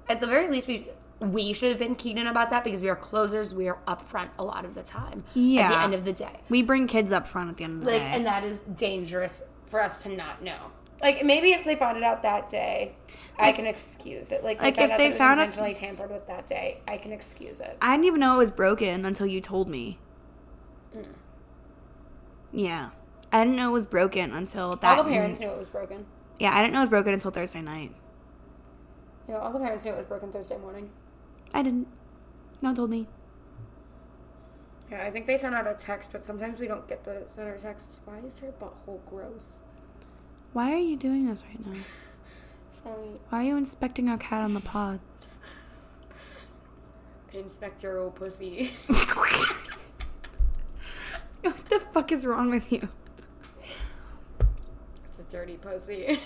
[0.10, 0.88] at the very least we
[1.20, 4.30] we should have been keen in about that because we are closers, we are upfront
[4.40, 5.26] a lot of the time.
[5.34, 5.64] Yeah.
[5.64, 6.40] At the end of the day.
[6.48, 8.12] We bring kids up front at the end of the Like day.
[8.14, 10.58] and that is dangerous for us to not know.
[11.02, 12.96] Like maybe if they found it out that day,
[13.38, 14.44] I can excuse it.
[14.44, 17.12] Like, like, they found if they it found intentionally tampered with that day, I can
[17.14, 17.78] excuse it.
[17.82, 19.98] I didn't even know it was broken until you told me.
[20.96, 21.06] Mm.
[22.52, 22.90] Yeah.
[23.32, 24.98] I didn't know it was broken until that.
[24.98, 26.06] all the parents knew it was broken.
[26.40, 27.94] Yeah, I didn't know it was broken until Thursday night.
[29.28, 30.90] Yeah, all the parents knew it was broken Thursday morning.
[31.54, 31.88] I didn't.
[32.62, 33.08] No one told me.
[34.90, 37.48] Yeah, I think they sent out a text, but sometimes we don't get the send
[37.48, 38.02] our texts.
[38.06, 39.64] Why is her butthole gross?
[40.54, 41.80] Why are you doing this right now?
[42.72, 45.00] Sorry, Why are you inspecting our cat on the pod?
[47.34, 48.72] Inspector old pussy.
[51.42, 52.90] what the fuck is wrong with you?
[55.30, 56.20] Dirty pussy.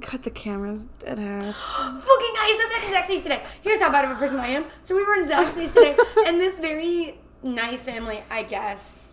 [0.00, 1.56] Cut the cameras, dead ass.
[1.76, 3.42] Fucking, I said that in Zaxby's today.
[3.60, 4.64] Here's how bad of a person I am.
[4.82, 9.11] So we were in Zaxby's today, and this very nice family, I guess,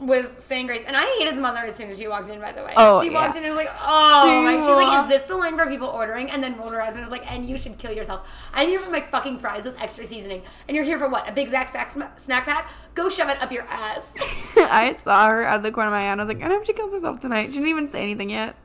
[0.00, 0.84] was saying grace.
[0.84, 2.72] And I hated the mother as soon as she walked in, by the way.
[2.76, 3.42] Oh, she walked yeah.
[3.42, 4.56] in and was like, oh, She.
[4.58, 6.30] She's like, is this the line for people ordering?
[6.30, 8.50] And then rolled her eyes and was like, and you should kill yourself.
[8.54, 10.42] I'm here for my fucking fries with extra seasoning.
[10.68, 11.28] And you're here for what?
[11.28, 12.70] A big Zax snack, snack pack?
[12.94, 14.16] Go shove it up your ass.
[14.56, 16.48] I saw her out of the corner of my eye and I was like, I
[16.48, 17.48] hope she kills herself tonight.
[17.52, 18.56] She didn't even say anything yet.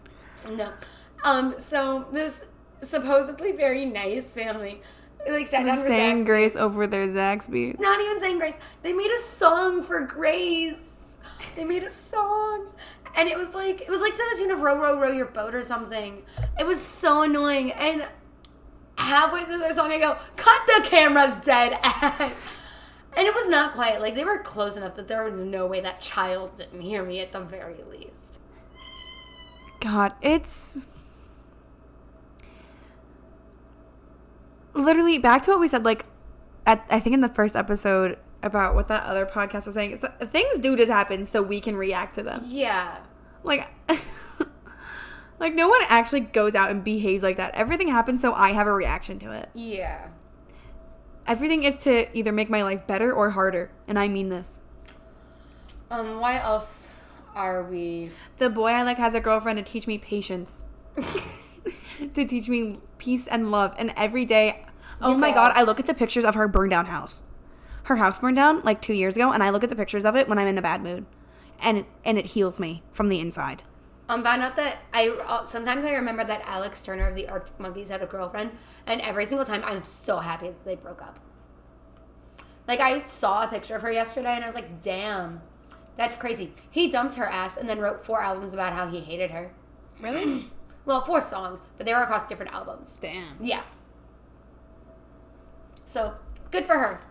[0.50, 0.72] No.
[1.24, 2.46] Um, so this
[2.82, 4.82] supposedly very nice family
[5.28, 7.80] like sat down Saying grace over their Zaxby.
[7.80, 8.60] Not even saying grace.
[8.84, 10.95] They made a song for Grace.
[11.56, 12.70] They made a song.
[13.16, 15.28] And it was like it was like to the tune of row row row your
[15.28, 16.24] boat or something.
[16.60, 17.72] It was so annoying.
[17.72, 18.06] And
[18.98, 22.44] halfway through their song I go, cut the cameras dead ass.
[23.18, 24.02] And it was not quiet.
[24.02, 27.22] Like they were close enough that there was no way that child didn't hear me
[27.22, 28.42] at the very least.
[29.80, 30.86] God, it's
[34.74, 35.86] literally back to what we said.
[35.86, 36.06] Like,
[36.66, 39.92] at I think in the first episode about what that other podcast was saying.
[39.92, 42.42] It's, things do just happen so we can react to them.
[42.46, 43.00] Yeah.
[43.44, 43.68] Like,
[45.40, 47.54] like no one actually goes out and behaves like that.
[47.56, 49.50] Everything happens so I have a reaction to it.
[49.54, 50.08] Yeah.
[51.28, 54.62] Everything is to either make my life better or harder, and I mean this.
[55.90, 56.92] Um, why else
[57.36, 60.66] are we The boy I like has a girlfriend to teach me patience.
[62.14, 63.74] to teach me peace and love.
[63.78, 64.64] And every day,
[65.02, 65.36] oh You my go.
[65.36, 67.24] god, I look at the pictures of her burned down house.
[67.86, 70.16] Her house burned down like two years ago, and I look at the pictures of
[70.16, 71.06] it when I'm in a bad mood,
[71.62, 73.62] and it, and it heals me from the inside.
[74.10, 77.60] Um, found out that I uh, sometimes I remember that Alex Turner of the Arctic
[77.60, 78.52] Monkeys had a girlfriend,
[78.88, 81.20] and every single time I'm so happy that they broke up.
[82.68, 85.42] Like I saw a picture of her yesterday, and I was like, "Damn,
[85.96, 89.32] that's crazy." He dumped her ass and then wrote four albums about how he hated
[89.32, 89.52] her.
[90.02, 90.50] Really?
[90.86, 93.00] Well, four songs, but they were across different albums.
[93.02, 93.38] Damn.
[93.42, 93.64] Yeah.
[95.86, 96.14] So
[96.52, 97.02] good for her.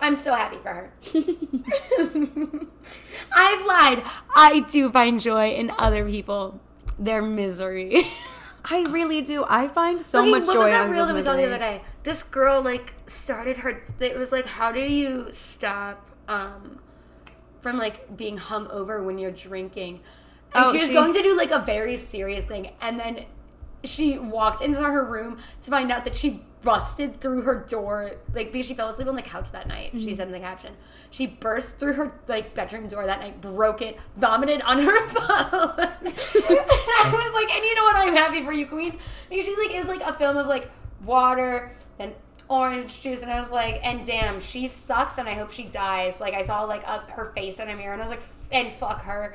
[0.00, 0.92] I'm so happy for her.
[3.34, 4.02] I've lied.
[4.36, 6.60] I do find joy in other people,
[6.98, 8.02] their misery.
[8.64, 9.44] I really do.
[9.48, 11.46] I find so Fucking- much what joy was in that reel that people's saw the
[11.46, 11.82] other day?
[12.04, 13.82] This girl like started her.
[14.00, 16.78] It was like, how do you stop um,
[17.60, 20.00] from like being hung over when you're drinking?
[20.54, 23.24] And Oh, she was she- going to do like a very serious thing, and then
[23.84, 28.52] she walked into her room to find out that she busted through her door, like
[28.52, 29.90] because she fell asleep on the couch that night.
[29.92, 30.14] She mm-hmm.
[30.14, 30.74] said in the caption,
[31.10, 35.80] she burst through her like bedroom door that night, broke it, vomited on her phone.
[35.80, 37.96] and I was like, and you know what?
[37.96, 38.98] I'm happy for you, Queen.
[39.28, 40.70] Because she's like, it was like a film of like
[41.04, 42.14] water, then
[42.48, 46.20] orange juice, and I was like, and damn, she sucks, and I hope she dies.
[46.20, 48.22] Like I saw like up her face in a mirror, and I was like,
[48.52, 49.34] and fuck her.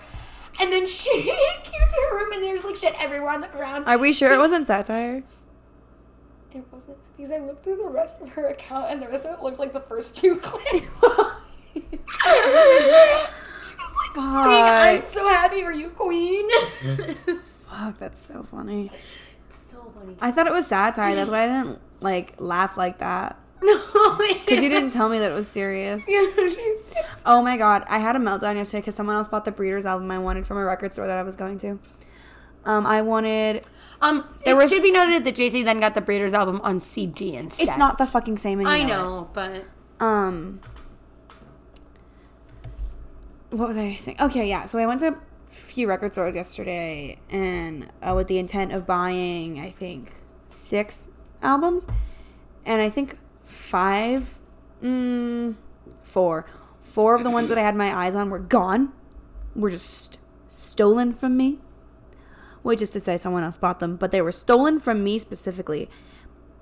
[0.59, 3.85] And then she came to her room, and there's like shit everywhere on the ground.
[3.87, 5.23] Are we sure it wasn't satire?
[6.57, 9.37] It wasn't because I looked through the rest of her account and the rest of
[9.37, 10.85] it looks like the first two clips.
[11.75, 11.97] it's
[13.97, 16.49] like, Queen, I'm so happy for you, Queen.
[17.69, 18.91] Fuck, that's so funny.
[19.45, 20.15] it's so funny.
[20.21, 21.15] I thought it was satire.
[21.15, 23.37] That's why I didn't like laugh like that.
[23.61, 23.77] No,
[24.17, 26.07] Because you didn't tell me that it was serious.
[26.09, 26.83] Yeah, she's
[27.25, 30.09] Oh my god, I had a meltdown yesterday because someone else bought the Breeders album
[30.11, 31.79] I wanted from a record store that I was going to.
[32.67, 33.65] Um, I wanted.
[34.01, 34.25] um.
[34.45, 37.35] There it was- should be noted that JC then got the Breeders album on CD
[37.35, 37.67] instead.
[37.69, 38.59] It's not the fucking same.
[38.59, 38.73] Anymore.
[38.73, 39.63] I know, but
[39.99, 40.59] Um.
[43.49, 44.17] What was I saying?
[44.19, 44.65] Okay, yeah.
[44.65, 48.85] So I went to a few record stores yesterday, and uh, with the intent of
[48.85, 50.13] buying, I think
[50.49, 51.07] six
[51.41, 51.87] albums,
[52.65, 54.37] and I think five,
[54.83, 55.55] mm,
[56.03, 56.45] four,
[56.81, 58.91] four of the ones that I had my eyes on were gone,
[59.55, 61.59] were just stolen from me.
[62.67, 65.89] Which is to say, someone else bought them, but they were stolen from me specifically.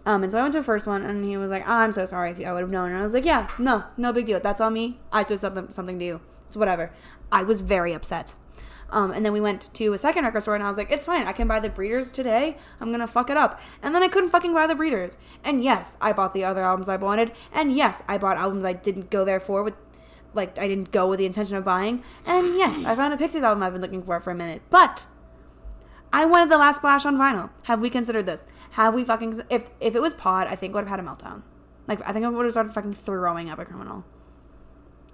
[0.06, 1.92] Um, and so I went to the first one, and he was like, oh, "I'm
[1.92, 4.14] so sorry if you, I would have known." And I was like, "Yeah, no, no
[4.14, 4.40] big deal.
[4.40, 5.00] That's on me.
[5.12, 6.22] I should said something to you.
[6.46, 6.92] It's whatever."
[7.32, 8.36] I was very upset.
[8.92, 11.06] Um, and then we went to a second record store, and I was like, "It's
[11.06, 11.26] fine.
[11.26, 12.60] I can buy the Breeders today.
[12.80, 15.18] I'm gonna fuck it up." And then I couldn't fucking buy the Breeders.
[15.44, 17.32] And yes, I bought the other albums I wanted.
[17.52, 19.74] And yes, I bought albums I didn't go there for with,
[20.36, 22.04] like, I didn't go with the intention of buying.
[22.28, 24.62] And yes, I found a Pixies album I've been looking for for a minute.
[24.70, 25.08] But
[26.16, 27.50] I wanted the last splash on vinyl.
[27.64, 28.46] Have we considered this?
[28.72, 31.42] Have we fucking if if it was Pod, I think would have had a meltdown.
[31.90, 34.06] Like I think I would have started fucking throwing up a criminal.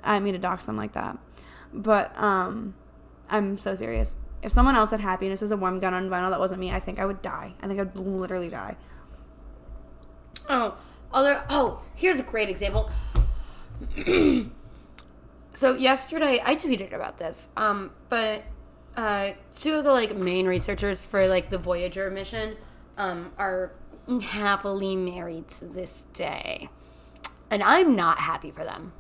[0.03, 1.17] I mean to dox them like that,
[1.73, 2.75] but um,
[3.31, 4.15] I'm so serious.
[4.43, 6.79] If someone else had happiness as a warm gun on vinyl that wasn't me, I
[6.79, 7.55] think I would die.
[7.63, 8.77] I think I'd literally die.
[10.49, 10.77] Oh,
[11.11, 11.43] other.
[11.49, 12.91] Oh, here's a great example.
[15.53, 17.49] so yesterday, I tweeted about this.
[17.57, 18.43] Um, but
[18.95, 22.57] uh, two of the like main researchers for like the Voyager mission
[22.97, 23.71] um, are
[24.21, 26.69] happily married to this day,
[27.49, 28.93] and I'm not happy for them.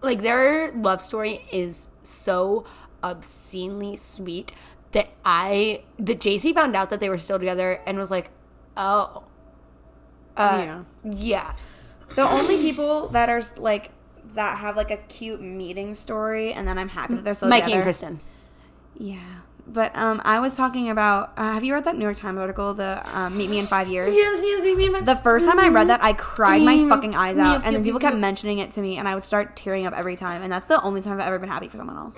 [0.00, 2.64] Like their love story is so
[3.02, 4.52] obscenely sweet
[4.92, 8.30] that I that JC found out that they were still together and was like,
[8.76, 9.24] oh.
[10.36, 10.84] Uh, Yeah.
[11.04, 11.56] yeah.
[12.16, 13.90] The only people that are like
[14.34, 17.62] that have like a cute meeting story, and then I'm happy that they're still Mikey
[17.66, 17.80] together.
[17.80, 18.20] and Kristen.
[18.96, 19.18] Yeah.
[19.66, 21.32] But um, I was talking about.
[21.38, 23.88] Uh, have you read that New York Times article, the um, "Meet Me in Five
[23.88, 24.12] Years"?
[24.14, 26.76] Yes, yes, me, me and my The first time I read that, I cried my
[26.76, 26.88] Mm.
[26.90, 29.56] fucking eyes out, and then people kept mentioning it to me, and I would start
[29.56, 30.42] tearing up every time.
[30.42, 32.14] And that's the only time I've ever been happy for someone else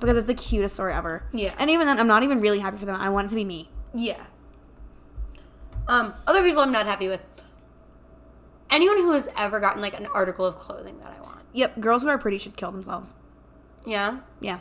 [0.00, 1.24] because it's the cutest story ever.
[1.32, 1.52] Yeah.
[1.58, 2.96] And even then, I'm not even really happy for them.
[2.96, 3.70] I want it to be me.
[3.94, 4.22] Yeah.
[5.86, 7.22] Um, other people I'm not happy with.
[8.70, 11.40] Anyone who has ever gotten like an article of clothing that I want.
[11.52, 11.80] Yep.
[11.80, 13.14] Girls who are pretty should kill themselves.
[13.86, 14.18] Yeah.
[14.40, 14.58] Yeah.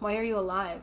[0.00, 0.82] Why are you alive?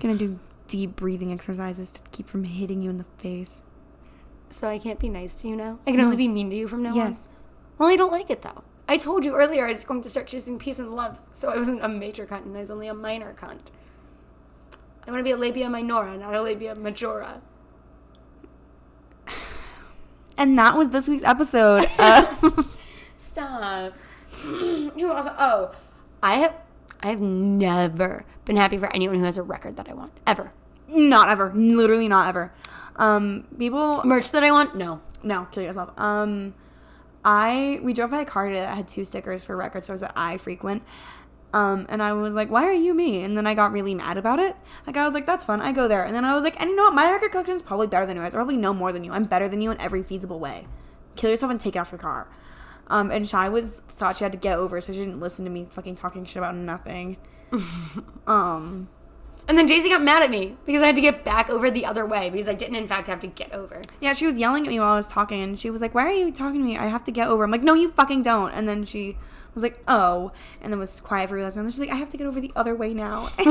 [0.00, 3.62] Gonna do deep breathing exercises to keep from hitting you in the face.
[4.50, 5.78] So I can't be nice to you now.
[5.86, 6.98] I can only be mean to you from now Yes.
[6.98, 7.08] on.
[7.08, 7.30] Yes.
[7.78, 8.62] Well, I don't like it though.
[8.86, 11.56] I told you earlier I was going to start choosing peace and love, so I
[11.56, 13.70] wasn't a major cunt and I was only a minor cunt.
[15.06, 17.40] I want to be a labia minora, not a labia majora.
[20.36, 21.86] And that was this week's episode.
[21.98, 22.76] of
[23.16, 23.92] Stop.
[24.42, 25.26] who else?
[25.38, 25.72] Oh,
[26.22, 26.54] I have.
[27.02, 30.52] I have never been happy for anyone who has a record that I want ever.
[30.88, 31.52] not ever.
[31.54, 32.52] Literally not ever.
[32.96, 34.74] Um, people Merch that I want?
[34.76, 35.00] No.
[35.22, 35.90] No, kill yourself.
[35.98, 36.54] Um,
[37.24, 40.12] I we drove by a car today that had two stickers for record stores that
[40.14, 40.82] I frequent.
[41.54, 44.16] Um, and I was like, "Why are you me?" And then I got really mad
[44.18, 44.56] about it.
[44.86, 45.60] Like I was like, "That's fun.
[45.62, 46.94] I go there." And then I was like, "And you know what?
[46.94, 48.34] My record collection is probably better than yours.
[48.34, 49.12] I probably know more than you.
[49.12, 50.66] I'm better than you in every feasible way.
[51.14, 52.26] Kill yourself and take it off your car."
[52.88, 55.50] Um, and Shy was thought she had to get over, so she didn't listen to
[55.50, 57.16] me fucking talking shit about nothing.
[58.26, 58.88] um,
[59.46, 61.86] And then JC got mad at me because I had to get back over the
[61.86, 63.80] other way because I didn't, in fact, have to get over.
[64.00, 66.06] Yeah, she was yelling at me while I was talking, and she was like, "Why
[66.06, 66.76] are you talking to me?
[66.76, 69.16] I have to get over." I'm like, "No, you fucking don't." And then she
[69.54, 71.58] was like, "Oh," and then was quiet for a little.
[71.58, 73.48] And then she's like, "I have to get over the other way now." and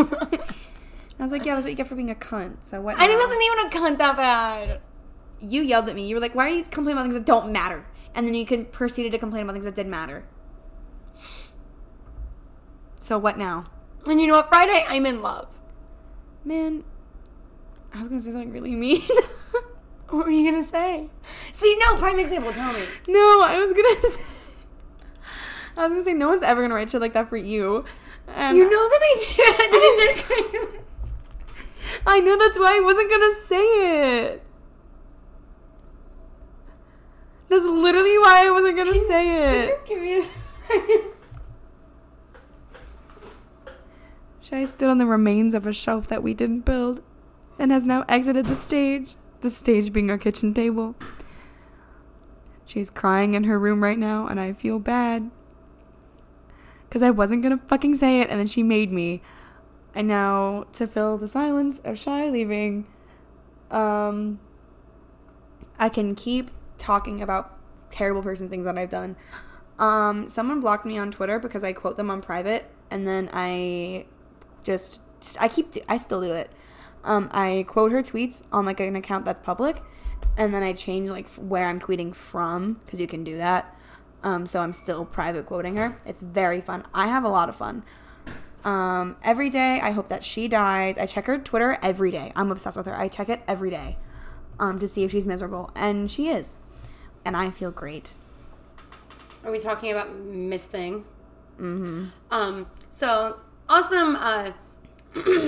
[1.20, 2.96] I was like, "Yeah, that's what you get for being a cunt." So what?
[3.00, 4.82] I now?" wasn't even a cunt that bad.
[5.40, 6.08] You yelled at me.
[6.08, 7.86] You were like, "Why are you complaining about things that don't matter?"
[8.16, 10.26] And then you can proceeded to complain about things that did matter.
[13.00, 13.66] So what now?
[14.06, 14.50] And you know what?
[14.50, 15.58] Friday, I'm in love.
[16.46, 16.84] Man,
[17.94, 19.02] I was gonna say something really mean.
[20.14, 21.10] What were you gonna say?
[21.52, 22.54] See, no, prime example.
[22.54, 22.82] Tell me.
[23.08, 24.22] no, I was gonna say.
[25.76, 27.86] I was gonna say no one's ever gonna write shit like that for you.
[28.28, 29.36] And You know that I did.
[30.20, 30.84] I crying.
[32.06, 34.44] I know that's why I wasn't gonna say it.
[37.50, 39.86] That's literally why I wasn't gonna say it.
[39.86, 41.02] Give me a second.
[44.42, 47.02] Shy stood on the remains of a shelf that we didn't build
[47.60, 49.16] and has now exited the stage.
[49.42, 50.96] The stage being our kitchen table.
[52.66, 55.30] She's crying in her room right now, and I feel bad.
[56.94, 59.24] Because I wasn't gonna fucking say it, and then she made me.
[59.96, 62.86] And now, to fill the silence of shy leaving,
[63.72, 64.40] um,
[65.80, 67.58] I can keep talking about
[67.90, 69.16] terrible person things that I've done.
[69.80, 74.06] Um, someone blocked me on Twitter because I quote them on private, and then I
[74.62, 76.52] just, just I keep I still do it.
[77.04, 79.82] Um, I quote her tweets on like an account that's public,
[80.38, 83.76] and then I change like where I'm tweeting from because you can do that.
[84.24, 85.98] Um, so I'm still private quoting her.
[86.06, 86.86] It's very fun.
[86.94, 87.84] I have a lot of fun.
[88.64, 90.98] Um, every day, I hope that she dies.
[90.98, 92.32] I check her Twitter every day.
[92.36, 92.96] I'm obsessed with her.
[92.98, 93.98] I check it every day
[94.60, 96.56] um, to see if she's miserable, and she is,
[97.26, 98.14] and I feel great.
[99.44, 101.04] Are we talking about Miss Thing?
[101.60, 102.06] Mm-hmm.
[102.32, 102.68] Um.
[102.90, 104.16] So awesome.
[104.16, 104.52] Uh.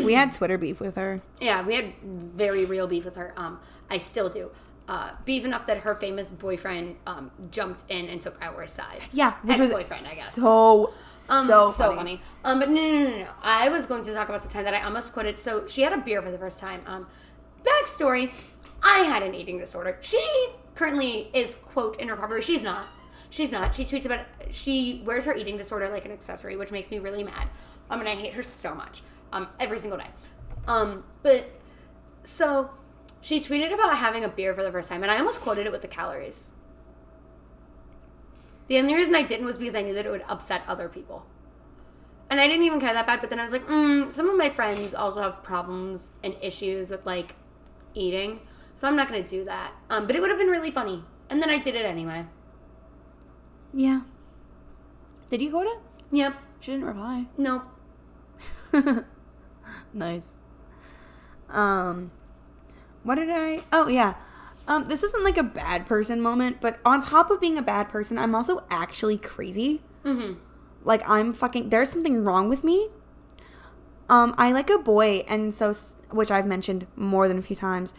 [0.04, 1.22] we had Twitter beef with her.
[1.40, 3.34] Yeah, we had very real beef with her.
[3.38, 3.60] Um.
[3.90, 4.52] I still do.
[4.88, 9.02] Uh, beef enough that her famous boyfriend um, jumped in and took our side.
[9.12, 10.36] Yeah, which was Ex-boyfriend, I guess.
[10.36, 10.94] So
[11.28, 11.96] Um, so so funny.
[11.96, 12.22] funny.
[12.44, 13.28] Um, but no, no, no, no, no.
[13.42, 15.40] I was going to talk about the time that I almost quitted.
[15.40, 16.82] So she had a beer for the first time.
[16.86, 17.08] Um,
[17.64, 18.32] backstory:
[18.84, 19.98] I had an eating disorder.
[20.02, 20.24] She
[20.76, 22.44] currently is quote in recovery.
[22.44, 22.86] She's not.
[23.32, 23.74] She's not.
[23.74, 24.26] She tweets about.
[24.52, 27.48] She wears her eating disorder like an accessory, which makes me really mad.
[27.90, 29.02] Um, and I hate her so much.
[29.34, 30.08] Um, every single day.
[30.68, 31.46] Um, but
[32.24, 32.70] so
[33.26, 35.72] she tweeted about having a beer for the first time, and I almost quoted it
[35.72, 36.54] with the calories.
[38.68, 41.26] The only reason I didn't was because I knew that it would upset other people.
[42.30, 44.38] And I didn't even care that bad, but then I was like, mm, some of
[44.38, 47.34] my friends also have problems and issues with like
[47.96, 48.42] eating,
[48.76, 49.74] so I'm not gonna do that.
[49.90, 51.04] Um, but it would have been really funny.
[51.28, 52.28] And then I did it anyway.
[53.74, 54.02] Yeah.
[55.32, 55.80] Did you quote it?
[56.12, 56.36] Yep.
[56.60, 57.26] She didn't reply.
[57.40, 57.64] Nope.
[59.94, 60.36] nice.
[61.50, 62.12] Um,
[63.06, 63.62] what did I?
[63.72, 64.16] Oh yeah.
[64.68, 67.88] Um, this isn't like a bad person moment, but on top of being a bad
[67.88, 69.84] person, I'm also actually crazy.
[70.04, 70.40] Mm-hmm.
[70.84, 71.70] Like I'm fucking.
[71.70, 72.90] There's something wrong with me.
[74.10, 75.72] Um, I like a boy, and so
[76.10, 77.94] which I've mentioned more than a few times.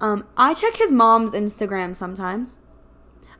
[0.00, 2.58] Um, I check his mom's Instagram sometimes.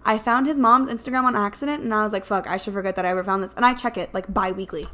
[0.05, 2.46] I found his mom's Instagram on accident, and I was like, "Fuck!
[2.46, 4.87] I should forget that I ever found this." And I check it like bi-weekly.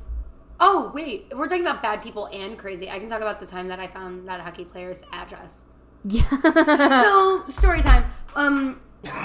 [0.58, 2.88] Oh wait, we're talking about bad people and crazy.
[2.90, 5.64] I can talk about the time that I found that hockey player's address.
[6.04, 6.28] Yeah.
[7.02, 8.04] so story time.
[8.34, 8.80] Um,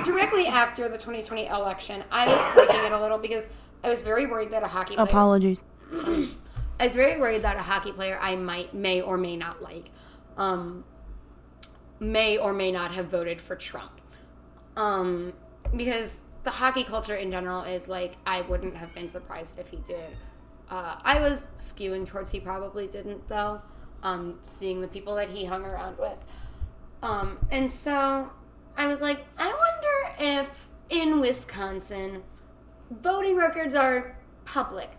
[0.05, 3.49] directly after the 2020 election, I was freaking it a little because
[3.83, 5.07] I was very worried that a hockey player.
[5.07, 5.63] Apologies.
[5.93, 9.91] I was very worried that a hockey player I might may or may not like,
[10.37, 10.83] um,
[11.99, 14.01] may or may not have voted for Trump,
[14.75, 15.33] um,
[15.75, 19.77] because the hockey culture in general is like I wouldn't have been surprised if he
[19.77, 20.15] did.
[20.69, 23.61] Uh, I was skewing towards he probably didn't though,
[24.03, 26.17] um, seeing the people that he hung around with,
[27.01, 28.31] um, and so
[28.77, 32.23] I was like, I wonder if in Wisconsin,
[32.89, 34.89] voting records are public.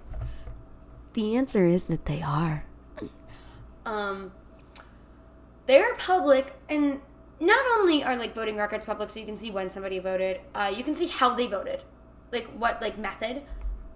[1.13, 2.65] The answer is that they are.
[3.85, 4.33] Um,
[5.67, 7.01] they're public, and
[7.41, 10.41] not only are like voting records public, so you can see when somebody voted.
[10.55, 11.83] Uh, you can see how they voted,
[12.33, 13.43] like what like method.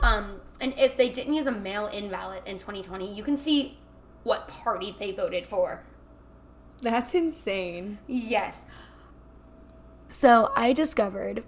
[0.00, 3.78] Um, and if they didn't use a mail-in ballot in 2020, you can see
[4.24, 5.82] what party they voted for.
[6.82, 7.98] That's insane.
[8.06, 8.66] Yes.
[10.08, 11.42] So I discovered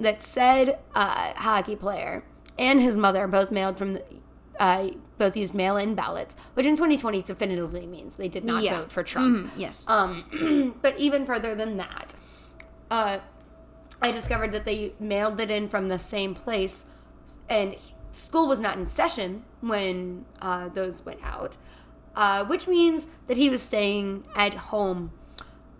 [0.00, 2.24] that said uh, hockey player
[2.58, 4.04] and his mother both mailed from the,
[4.60, 8.80] uh, both used mail-in ballots, which in 2020 definitively means they did not Yeah.
[8.80, 9.46] vote for Trump.
[9.46, 9.84] Mhm, yes.
[9.88, 12.14] Um, but even further than that,
[12.90, 13.18] uh,
[14.00, 16.84] I discovered that they mailed it in from the same place,
[17.48, 17.74] and
[18.12, 21.56] school was not in session when uh, those went out,
[22.14, 25.12] uh, which means that he was staying at home.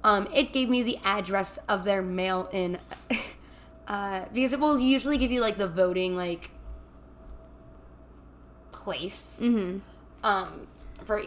[0.05, 2.79] Um, it gave me the address of their mail-in
[3.89, 6.51] uh, because it will usually give you like the voting like
[8.71, 9.41] place.
[9.43, 9.79] Mm-hmm.
[10.25, 10.67] Um,
[11.05, 11.23] for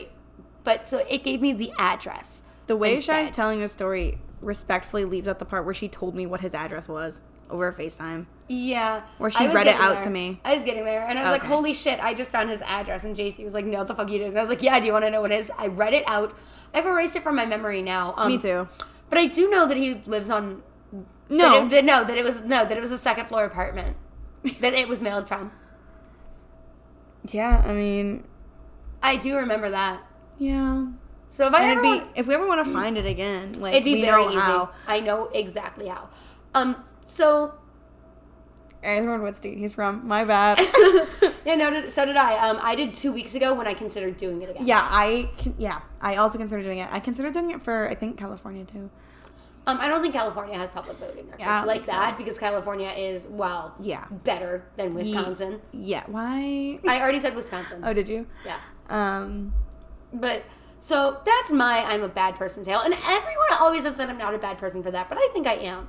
[0.64, 2.44] but so it gave me the address.
[2.68, 3.26] The way instead.
[3.26, 6.54] Shy's telling the story respectfully leaves out the part where she told me what his
[6.54, 7.22] address was.
[7.52, 8.26] Over FaceTime.
[8.48, 9.04] Yeah.
[9.18, 10.04] Where she read it out there.
[10.04, 10.40] to me.
[10.44, 13.04] I was getting there, and I was like, "Holy shit!" I just found his address,
[13.04, 14.86] and JC was like, "No, the fuck you did." And I was like, "Yeah, do
[14.86, 16.34] you want to know what it is?" I read it out.
[16.74, 18.14] I've erased it from my memory now.
[18.18, 18.68] Um, Me too.
[19.10, 20.64] But I do know that he lives on.
[21.30, 21.50] No.
[21.52, 23.96] That it, that- no, that it was no, that it was a second floor apartment.
[24.60, 25.52] that it was mailed from.
[27.30, 28.26] yeah, I mean,
[29.02, 30.02] I do remember that.
[30.40, 30.88] yeah.
[31.30, 33.54] So if I And ever be want- if we ever want to find it again,
[33.54, 34.36] like it'd be very easy.
[34.36, 34.72] how.
[34.88, 36.10] I know exactly how.
[36.54, 36.84] Um.
[37.06, 37.54] So
[38.84, 40.08] I just remembered what state he's from.
[40.08, 40.60] My bad.
[41.46, 42.50] yeah, no, so did I.
[42.50, 44.66] Um, I did two weeks ago when I considered doing it again.
[44.66, 46.90] yeah, I yeah, I also considered doing it.
[46.92, 48.90] I considered doing it for I think California too.
[49.68, 51.94] Um, I don't think California has public voting records Yeah, like think so.
[51.94, 54.08] that because California is well, Yeah.
[54.10, 55.62] better than Wisconsin.
[55.72, 56.80] Yeah, why?
[56.88, 57.82] I already said Wisconsin.
[57.86, 58.26] oh, did you?
[58.44, 58.58] Yeah,
[58.90, 59.54] Um,
[60.12, 60.42] but
[60.80, 64.34] so that's my I'm a bad person tale, and everyone always says that I'm not
[64.34, 65.88] a bad person for that, but I think I am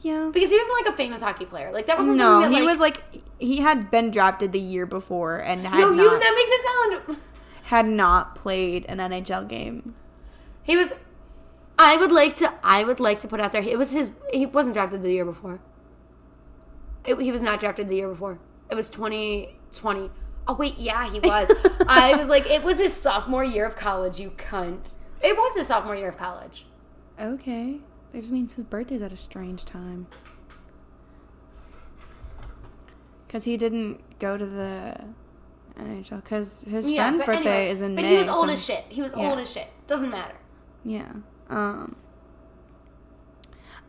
[0.00, 0.30] yeah.
[0.32, 1.72] because he wasn't like a famous hockey player.
[1.72, 3.02] Like that wasn't No, that, he like, was like
[3.38, 7.06] he had been drafted the year before and had no, not you that makes it
[7.08, 7.20] sound.
[7.64, 9.94] had not played an NHL game.
[10.62, 10.92] He was.
[11.78, 12.52] I would like to.
[12.62, 13.62] I would like to put out there.
[13.62, 14.10] It was his.
[14.32, 15.60] He wasn't drafted the year before.
[17.04, 18.38] It, he was not drafted the year before.
[18.70, 20.10] It was 2020.
[20.46, 21.50] Oh wait, yeah, he was.
[21.88, 24.18] I was like, it was his sophomore year of college.
[24.20, 24.94] You cunt.
[25.22, 26.66] It was his sophomore year of college.
[27.20, 27.80] Okay,
[28.18, 30.08] that just means his birthday's at a strange time.
[33.28, 35.04] Cause he didn't go to the
[35.78, 36.24] NHL.
[36.24, 38.08] Cause his Yeah, friend's birthday anyway, is in but May.
[38.08, 38.84] But he was old so- as shit.
[38.88, 39.30] He was Yeah.
[39.30, 39.68] old as shit.
[39.86, 40.34] Doesn't matter.
[40.84, 41.12] Yeah.
[41.48, 41.94] Um.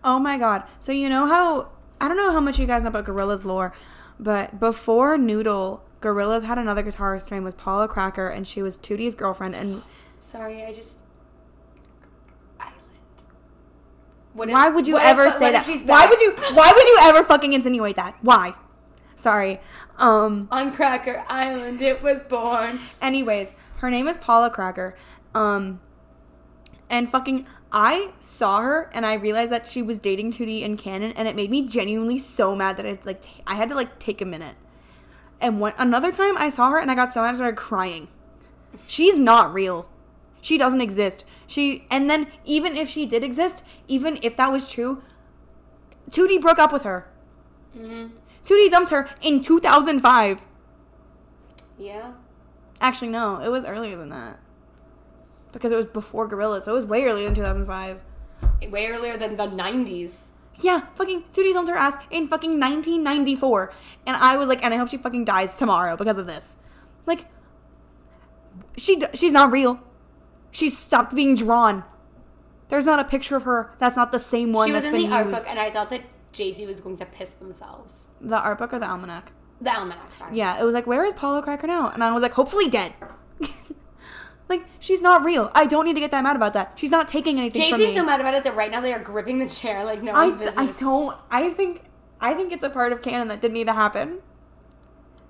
[0.04, 0.64] Oh my god.
[0.80, 1.70] So you know how
[2.00, 3.74] I don't know how much you guys know about Gorillaz lore,
[4.20, 7.30] but before Noodle, Gorillaz had another guitarist.
[7.30, 9.56] Her name was Paula Cracker, and she was 2-D's girlfriend.
[9.56, 9.82] And
[10.20, 11.00] Sorry, I just.
[12.60, 12.76] Island.
[14.40, 15.66] What if- why would you if- ever what say that?
[15.66, 16.32] she's Why would you?
[16.54, 18.16] Why would you ever fucking insinuate that?
[18.22, 18.56] Why?
[19.18, 19.60] Sorry.
[19.98, 20.48] Um.
[20.50, 22.80] On Cracker Island, it was born.
[23.02, 24.96] Anyways, her name is Paula Cracker.
[25.36, 25.82] Um,
[26.90, 31.12] and fucking, I saw her and I realized that she was dating 2-D and canon,
[31.12, 34.00] and it made me genuinely so mad that I like t- I had to like
[34.00, 34.56] take a minute.
[35.42, 38.08] And one another time I saw her and I got so mad I started crying.
[38.88, 39.90] She's not real.
[40.42, 41.26] She doesn't exist.
[41.50, 45.02] She and then even if she did exist, even if that was true,
[46.12, 47.08] 2-D broke up with her.
[47.76, 48.16] Mm-hmm.
[48.45, 50.41] 2-D dumped her in 2005.
[51.80, 52.12] Yeah.
[52.80, 54.39] Actually, no, it was earlier than that.
[55.52, 58.04] Because it was before Gorilla, so it was way earlier than 2005.
[58.70, 60.30] Way earlier than the 90s.
[60.60, 63.74] Yeah, fucking 2-D dumped her ass in fucking 1994.
[64.06, 66.58] And I was like, and I hope she fucking dies tomorrow because of this.
[67.08, 67.26] Like,
[68.78, 69.80] she she's not real.
[70.52, 71.84] She's stopped being drawn.
[72.70, 75.08] There's not a picture of her that's not the same one she was in the
[75.08, 76.02] art book, and I thought that
[76.34, 78.10] JC was going to piss themselves.
[78.22, 79.32] the art book or the almanac?
[79.62, 80.38] The almanac, sorry.
[80.38, 81.89] Yeah, it was like, where is Paula Cracker now?
[81.89, 82.93] And I was like, hopefully dead.
[84.50, 85.52] like, she's not real.
[85.54, 86.74] I don't need to get that mad about that.
[86.76, 87.74] She's not taking anything.
[87.74, 90.14] JC's so mad about it that right now they are gripping the chair like no
[90.14, 90.78] I, one's business.
[90.78, 91.18] I don't.
[91.30, 91.84] I think.
[92.22, 94.20] I think it's a part of canon that didn't need to happen.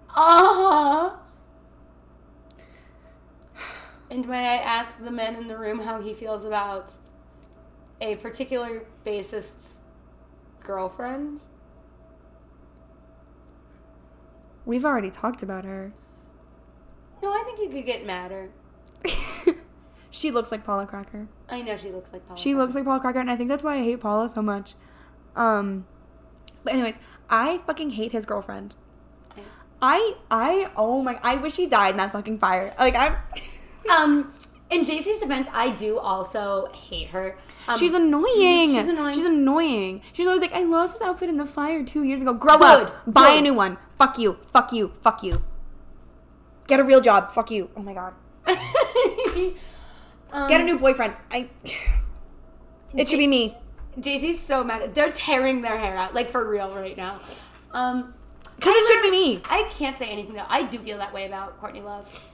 [0.09, 1.15] Uh-huh.
[4.11, 6.93] And may I ask the man in the room how he feels about
[8.01, 9.81] a particular bassist's
[10.61, 11.41] girlfriend?
[14.65, 15.93] We've already talked about her.
[17.21, 18.49] No, I think you could get madder.
[20.11, 21.27] she looks like Paula Cracker.
[21.49, 22.39] I know she looks like Paula.
[22.39, 24.75] She looks like Paula Cracker, and I think that's why I hate Paula so much.
[25.35, 25.85] Um,
[26.63, 26.99] but anyways,
[27.29, 28.75] I fucking hate his girlfriend.
[29.81, 31.19] I I oh my!
[31.23, 32.73] I wish he died in that fucking fire.
[32.77, 33.15] Like I'm.
[33.89, 34.33] Um,
[34.69, 37.37] in JC's defense, I do also hate her.
[37.67, 38.69] Um, She's annoying.
[38.69, 39.13] She's annoying.
[39.13, 40.01] She's annoying.
[40.13, 42.33] She's always like, I lost this outfit in the fire two years ago.
[42.33, 42.87] Grow Good.
[42.87, 43.03] up.
[43.05, 43.77] Buy a new one.
[43.97, 44.37] Fuck you.
[44.51, 44.93] Fuck you.
[45.01, 45.43] Fuck you.
[46.67, 47.31] Get a real job.
[47.31, 47.69] Fuck you.
[47.75, 48.13] Oh my god.
[50.31, 51.15] um, Get a new boyfriend.
[51.31, 51.49] I.
[52.95, 53.57] It should be me.
[53.99, 54.93] JC's so mad.
[54.93, 57.19] They're tearing their hair out, like for real right now.
[57.71, 58.13] Um,
[58.61, 59.41] Cause it should be me.
[59.49, 60.45] I can't say anything though.
[60.47, 62.31] I do feel that way about Courtney Love.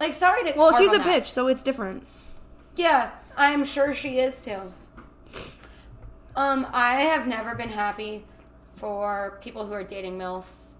[0.00, 0.58] Like, sorry to.
[0.58, 1.06] Well, she's a that.
[1.06, 2.06] bitch, so it's different.
[2.76, 4.72] Yeah, I'm sure she is too.
[6.36, 8.24] Um, I have never been happy
[8.74, 10.74] for people who are dating MILFs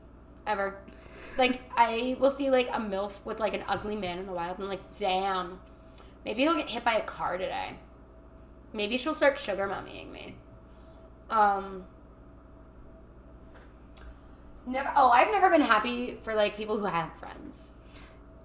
[0.46, 0.76] ever.
[1.38, 4.56] Like, I will see like a MILF with like an ugly man in the wild,
[4.56, 5.60] and I'm like, damn,
[6.24, 7.74] maybe he'll get hit by a car today.
[8.72, 10.34] Maybe she'll start sugar mummying me.
[11.30, 11.84] Um,
[14.66, 14.92] never.
[14.96, 17.76] Oh, I've never been happy for like people who have friends.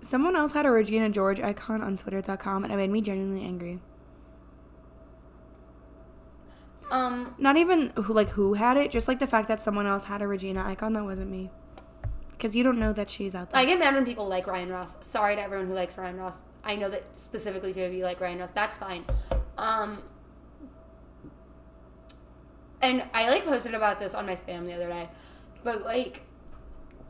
[0.02, 3.80] Someone else had a Regina George icon on Twitter.com, and it made me genuinely angry.
[6.92, 10.06] Um, Not even who like who had it, just like the fact that someone else
[10.06, 11.52] had a Regina icon that wasn't me.
[12.32, 13.60] Because you don't know that she's out there.
[13.60, 14.98] I get mad when people like Ryan Ross.
[15.06, 16.42] Sorry to everyone who likes Ryan Ross.
[16.64, 18.52] I know that specifically two of you like Ryan Ross.
[18.52, 19.04] That's fine.
[19.58, 20.02] Um,
[22.82, 25.10] and I like posted about this on my spam the other day,
[25.64, 26.22] but like,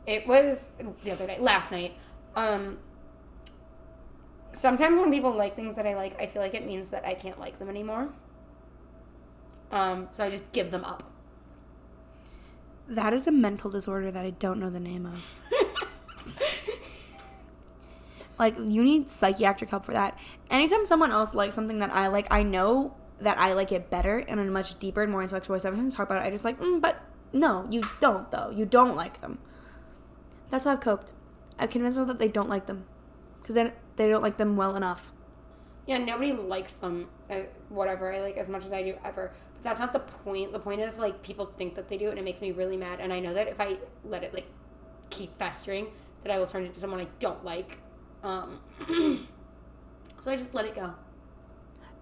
[0.06, 0.72] it was
[1.04, 1.94] the other day, last night.
[2.34, 2.78] Um,
[4.52, 7.14] sometimes when people like things that I like, I feel like it means that I
[7.14, 8.08] can't like them anymore.
[9.70, 11.04] Um, so I just give them up.
[12.88, 15.40] that is a mental disorder that I don't know the name of.
[18.40, 20.18] Like you need psychiatric help for that.
[20.50, 24.16] Anytime someone else likes something that I like, I know that I like it better
[24.16, 25.60] and in a much deeper and more intellectual way.
[25.60, 27.02] So every time I talk about it, I just like, mm, but
[27.34, 28.48] no, you don't though.
[28.48, 29.38] You don't like them.
[30.48, 31.12] That's how I've coped.
[31.60, 32.84] I've convinced that they don't like them
[33.40, 35.12] because then they don't like them well enough.
[35.86, 39.32] Yeah, nobody likes them, uh, whatever I like as much as I do ever.
[39.54, 40.52] But that's not the point.
[40.52, 43.00] The point is like people think that they do, and it makes me really mad.
[43.00, 44.46] And I know that if I let it like
[45.10, 45.88] keep festering,
[46.22, 47.78] that I will turn into someone I don't like.
[48.22, 48.60] Um,
[50.18, 50.94] so I just let it go.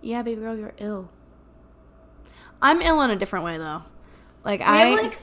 [0.01, 1.11] Yeah, baby girl, you're ill.
[2.63, 3.83] I'm ill in a different way though.
[4.45, 5.19] Like We I have like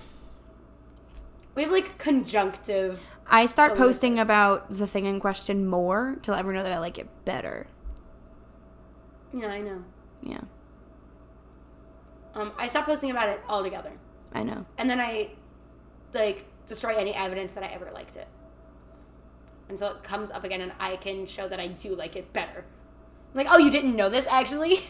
[1.56, 3.00] we have like conjunctive.
[3.28, 6.80] I start posting about the thing in question more to let everyone know that I
[6.80, 7.68] like it better.
[9.34, 9.84] Yeah, I know.
[10.24, 10.42] Yeah,
[12.34, 13.92] Um, I stopped posting about it altogether,
[14.34, 14.66] I know.
[14.78, 15.32] and then I
[16.14, 18.28] like destroy any evidence that I ever liked it.
[19.70, 22.32] And so it comes up again, and I can show that I do like it
[22.34, 22.66] better.
[23.34, 24.80] Like, oh, you didn't know this actually?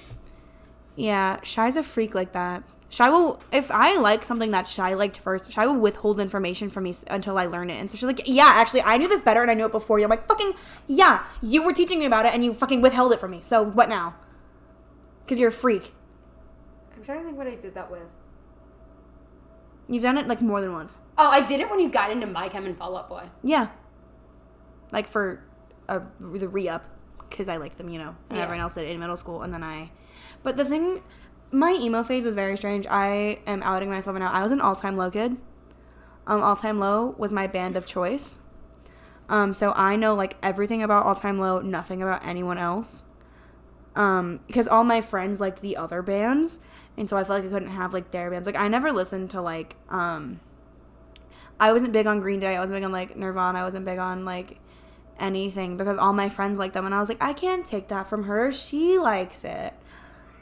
[0.98, 2.64] Yeah, Shy's a freak like that.
[2.88, 6.84] Shy will, if I like something that Shy liked first, Shy will withhold information from
[6.84, 7.76] me until I learn it.
[7.80, 9.98] And so she's like, yeah, actually, I knew this better and I knew it before
[10.00, 10.06] you.
[10.06, 10.54] I'm like, fucking,
[10.88, 13.40] yeah, you were teaching me about it and you fucking withheld it from me.
[13.42, 14.16] So what now?
[15.26, 15.94] Because you're a freak.
[16.96, 18.04] I'm trying to think what I did that with.
[19.88, 21.00] You've done it like more than once.
[21.18, 23.30] Oh, I did it when you got into My Chem and Fall Out Boy.
[23.44, 23.70] Yeah.
[24.92, 25.44] Like for
[25.90, 26.86] uh, the re up,
[27.30, 28.44] because I liked them, you know, and Yeah.
[28.44, 29.42] everyone else did in middle school.
[29.42, 29.92] And then I.
[30.44, 31.04] But the thing,
[31.56, 32.86] my emo phase was very strange.
[32.88, 34.32] I am outing myself now.
[34.32, 35.38] I was an all time low kid.
[36.28, 38.42] Um, all time low was my band of choice.
[39.30, 43.04] Um, so I know like everything about all time low, nothing about anyone else.
[43.96, 46.60] Um, because all my friends liked the other bands,
[46.98, 48.46] and so I felt like I couldn't have like their bands.
[48.46, 50.42] Like I never listened to like um
[51.58, 52.58] I wasn't big on Green Day.
[52.58, 53.60] I wasn't big on like Nirvana.
[53.60, 54.60] I wasn't big on like
[55.18, 58.08] anything because all my friends like them, and I was like, I can't take that
[58.08, 58.52] from her.
[58.52, 59.74] She likes it,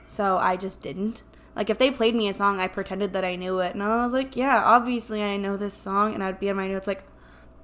[0.08, 1.24] so I just didn't.
[1.56, 4.04] Like if they played me a song, I pretended that I knew it, and I
[4.04, 7.04] was like, yeah, obviously I know this song, and I'd be on my notes like,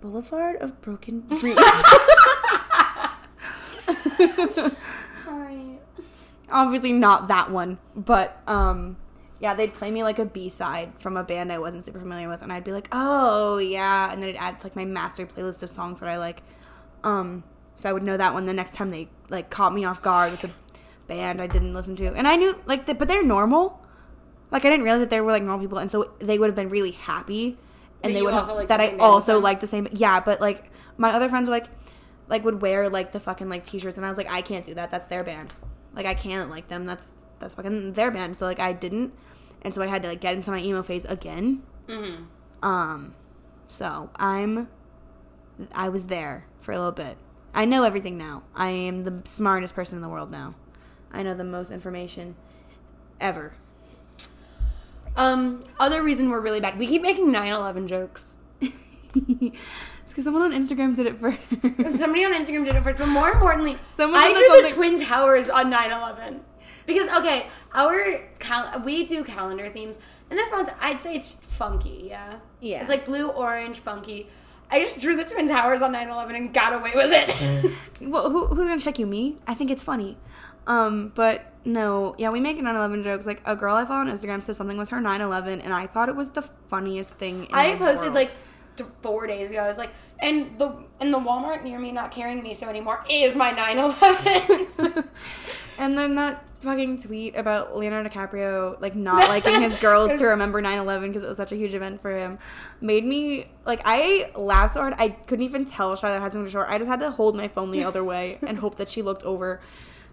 [0.02, 1.60] Boulevard of Broken Dreams.
[5.24, 5.80] Sorry.
[6.52, 8.98] obviously not that one, but um
[9.42, 12.42] yeah, they'd play me like a B-side from a band I wasn't super familiar with
[12.42, 15.64] and I'd be like, "Oh, yeah." And then it'd add to like my master playlist
[15.64, 16.42] of songs that I like.
[17.04, 17.44] Um
[17.78, 20.32] so I would know that one the next time they like caught me off guard
[20.32, 20.50] with a
[21.10, 22.14] band I didn't listen to.
[22.14, 23.86] And I knew like the, but they're normal.
[24.52, 26.56] Like I didn't realize that they were like normal people and so they would have
[26.56, 27.58] been really happy
[28.02, 30.72] and That they would have liked that I also like the same yeah, but like
[30.98, 31.68] my other friends were like
[32.30, 34.74] like would wear like the fucking like t-shirts and I was like I can't do
[34.76, 34.90] that.
[34.90, 35.52] That's their band.
[35.94, 36.86] Like I can't like them.
[36.86, 38.38] That's that's fucking their band.
[38.38, 39.14] So like I didn't.
[39.62, 41.64] And so I had to like get into my emo phase again.
[41.88, 42.24] Mm-hmm.
[42.66, 43.14] Um
[43.68, 44.70] so I'm
[45.74, 47.18] I was there for a little bit.
[47.54, 48.44] I know everything now.
[48.56, 50.56] I am the smartest person in the world now.
[51.12, 52.36] I know the most information
[53.20, 53.54] ever.
[55.16, 56.78] Um, other reason we're really bad.
[56.78, 58.38] We keep making 9/11 jokes.
[58.62, 59.58] it's
[60.08, 61.40] because someone on Instagram did it first.
[61.98, 64.76] Somebody on Instagram did it first, but more importantly, Someone I said drew the something-
[64.98, 66.40] twin towers on 9/11
[66.86, 69.98] because okay, our cal- we do calendar themes,
[70.30, 72.08] and this month I'd say it's funky.
[72.10, 72.82] Yeah, Yeah.
[72.82, 74.28] it's like blue, orange, funky.
[74.72, 77.72] I just drew the twin towers on 9/11 and got away with it.
[78.02, 79.06] Well, who, who's gonna check you?
[79.06, 79.36] Me?
[79.46, 80.18] I think it's funny.
[80.70, 83.26] Um, but no, yeah, we make 9/11 jokes.
[83.26, 86.08] Like a girl I follow on Instagram said something was her 9/11, and I thought
[86.08, 87.46] it was the funniest thing.
[87.46, 88.32] In I posted like
[88.78, 89.62] th- four days ago.
[89.62, 89.90] I was like,
[90.20, 95.08] and the and the Walmart near me not carrying me so anymore is my 9/11.
[95.80, 100.62] and then that fucking tweet about Leonardo DiCaprio like not liking his girls to remember
[100.62, 102.38] 9/11 because it was such a huge event for him
[102.82, 106.68] made me like I laughed so hard I couldn't even tell that had something short.
[106.70, 109.24] I just had to hold my phone the other way and hope that she looked
[109.24, 109.62] over.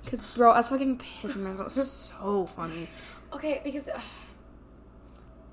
[0.06, 1.72] Cause bro, I was fucking pissing myself.
[1.72, 2.88] So funny.
[3.32, 3.88] okay, because.
[3.88, 4.00] Uh,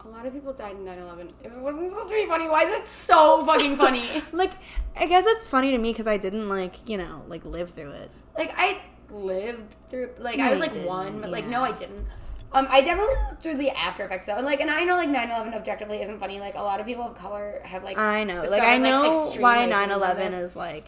[0.06, 1.32] a lot of people died in 9-11.
[1.44, 4.06] If it wasn't supposed to be funny, why is it so fucking funny?
[4.34, 4.52] Like,
[4.98, 7.92] I guess it's funny to me because I didn't like, you know, like live through
[7.92, 8.12] it.
[8.38, 12.06] like I lived through like No, I was like one, but like no I didn't.
[12.52, 15.10] Um, I definitely looked through the after effects though, and like, and I know like
[15.10, 16.40] 9/11 objectively isn't funny.
[16.40, 18.44] Like a lot of people of color have like I know.
[18.44, 20.86] Like I know extreme why racism 9/11 is like.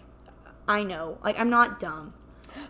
[0.67, 1.17] I know.
[1.23, 2.13] Like I'm not dumb.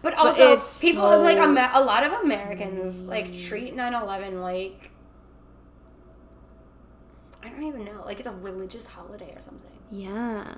[0.02, 4.92] But also, it's people so- like a lot of Americans like treat 9/11 like
[7.44, 9.72] I don't even know, like it's a religious holiday or something.
[9.92, 10.56] Yeah.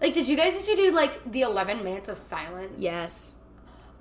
[0.00, 2.74] Like, did you guys used to do like the 11 minutes of silence?
[2.78, 3.34] Yes.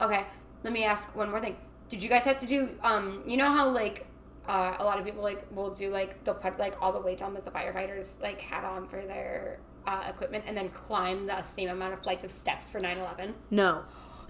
[0.02, 0.26] Okay,
[0.64, 1.56] let me ask one more thing.
[1.90, 4.06] Did you guys have to do um you know how like
[4.48, 7.22] uh, a lot of people like will do like they'll put like all the weights
[7.24, 11.42] on that the firefighters like had on for their uh, equipment and then climb the
[11.42, 13.34] same amount of flights of steps for 9/11?
[13.52, 13.84] No.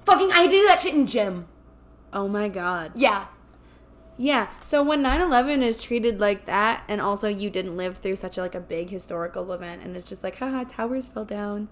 [0.06, 1.48] Fucking I had to do that shit in gym.
[2.12, 2.92] Oh my god.
[2.96, 3.26] Yeah.
[4.18, 4.50] Yeah.
[4.64, 8.42] So when 9/11 is treated like that and also you didn't live through such a,
[8.42, 11.70] like a big historical event and it's just like haha towers fell down.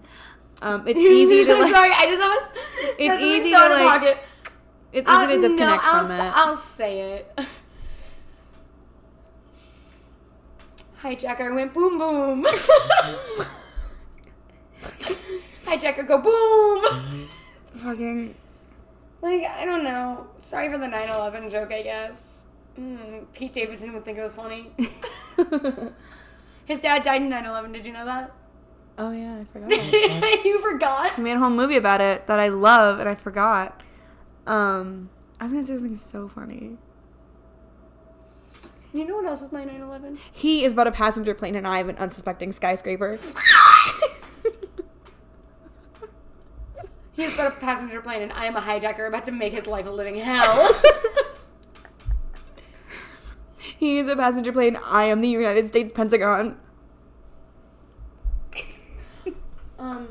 [0.60, 2.54] Um it's easy to like Sorry, I just almost.
[2.98, 4.18] It's easy to, like, pocket.
[4.92, 6.32] it's easy Uh, to disconnect no, I'll, from it.
[6.34, 7.40] I'll say it.
[11.02, 12.46] Hijacker went boom boom.
[15.64, 17.28] Hijacker go boom.
[17.78, 18.34] Fucking
[19.22, 20.26] Like I don't know.
[20.38, 21.72] Sorry for the 9/11 joke.
[21.72, 22.48] I guess.
[22.78, 24.72] Mm, Pete Davidson would think it was funny.
[26.64, 27.72] His dad died in 9/11.
[27.72, 28.32] Did you know that?
[28.98, 29.72] Oh yeah, I forgot.
[29.72, 30.42] about that.
[30.44, 31.18] you forgot?
[31.18, 33.80] I made a whole movie about it that I love and I forgot.
[34.46, 35.10] Um
[35.40, 36.76] I was gonna say something so funny.
[38.94, 40.18] You know what else is my 9/11?
[40.30, 43.18] He is but a passenger plane and I am an unsuspecting skyscraper.
[47.14, 49.86] He's got a passenger plane, and I am a hijacker about to make his life
[49.86, 50.80] a living hell.
[53.58, 54.78] he is a passenger plane.
[54.82, 56.58] I am the United States Pentagon.
[59.78, 60.08] um,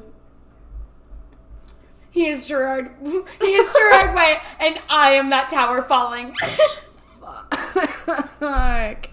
[2.11, 2.91] he is Gerard.
[3.01, 6.35] He is Gerard Way, and I am that tower falling.
[7.19, 9.07] Fuck.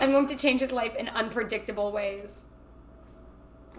[0.00, 2.46] I'm going to change his life in unpredictable ways.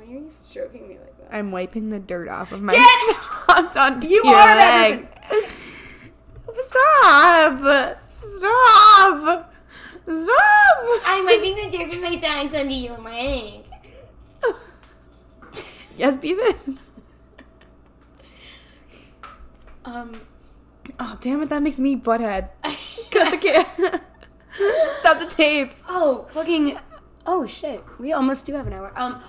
[0.03, 1.33] Why are you stroking me like that?
[1.35, 3.15] I'm wiping the dirt off of my Get-
[3.47, 5.07] socks onto You your are a bad leg.
[6.59, 7.99] Stop!
[7.99, 9.53] Stop!
[10.05, 11.01] Stop!
[11.05, 13.61] I'm wiping the dirt from my thighs onto your leg.
[15.95, 16.89] Yes, Beavis.
[19.85, 20.11] Um,
[20.99, 22.49] Oh, damn it, that makes me butthead.
[23.11, 23.65] Cut the kid.
[24.99, 25.85] Stop the tapes.
[25.87, 26.77] Oh, fucking.
[27.25, 27.81] Oh shit.
[27.99, 28.91] We almost do have an hour.
[28.95, 29.21] Um,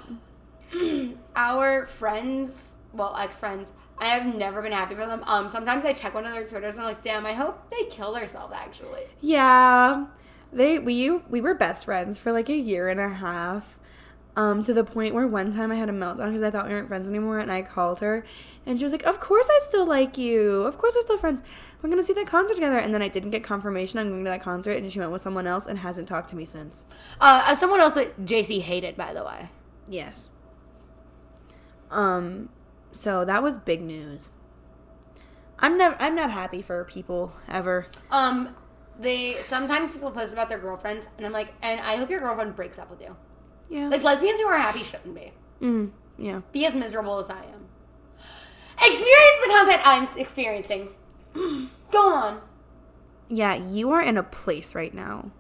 [1.36, 5.22] our friends, well, ex friends, I have never been happy for them.
[5.24, 7.84] Um, sometimes I check one of their Twitters and I'm like, damn, I hope they
[7.90, 8.52] kill themselves.
[8.56, 10.06] Actually, Yeah.
[10.52, 13.78] They we we were best friends for like a year and a half.
[14.36, 16.72] Um, to the point where one time I had a meltdown because I thought we
[16.74, 18.24] weren't friends anymore, and I called her,
[18.66, 20.62] and she was like, "Of course I still like you.
[20.62, 21.40] Of course we're still friends.
[21.80, 24.30] We're gonna see that concert together." And then I didn't get confirmation on going to
[24.30, 26.84] that concert, and she went with someone else and hasn't talked to me since.
[27.20, 29.50] uh, someone else that JC hated, by the way.
[29.88, 30.30] Yes.
[31.94, 32.48] Um,
[32.92, 34.30] so that was big news.
[35.58, 37.86] I'm never I'm not happy for people ever.
[38.10, 38.54] Um,
[38.98, 42.56] they sometimes people post about their girlfriends, and I'm like, and I hope your girlfriend
[42.56, 43.16] breaks up with you.
[43.70, 43.88] Yeah.
[43.88, 45.32] Like lesbians who are happy shouldn't be.
[45.60, 46.40] mm, yeah.
[46.52, 47.66] Be as miserable as I am.
[48.76, 50.88] Experience the combat I'm experiencing.
[51.34, 52.40] Go on.
[53.28, 55.30] Yeah, you are in a place right now.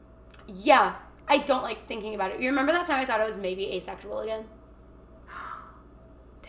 [0.46, 0.94] Yeah,
[1.28, 2.40] I don't like thinking about it.
[2.40, 4.44] You remember that time I thought I was maybe asexual again?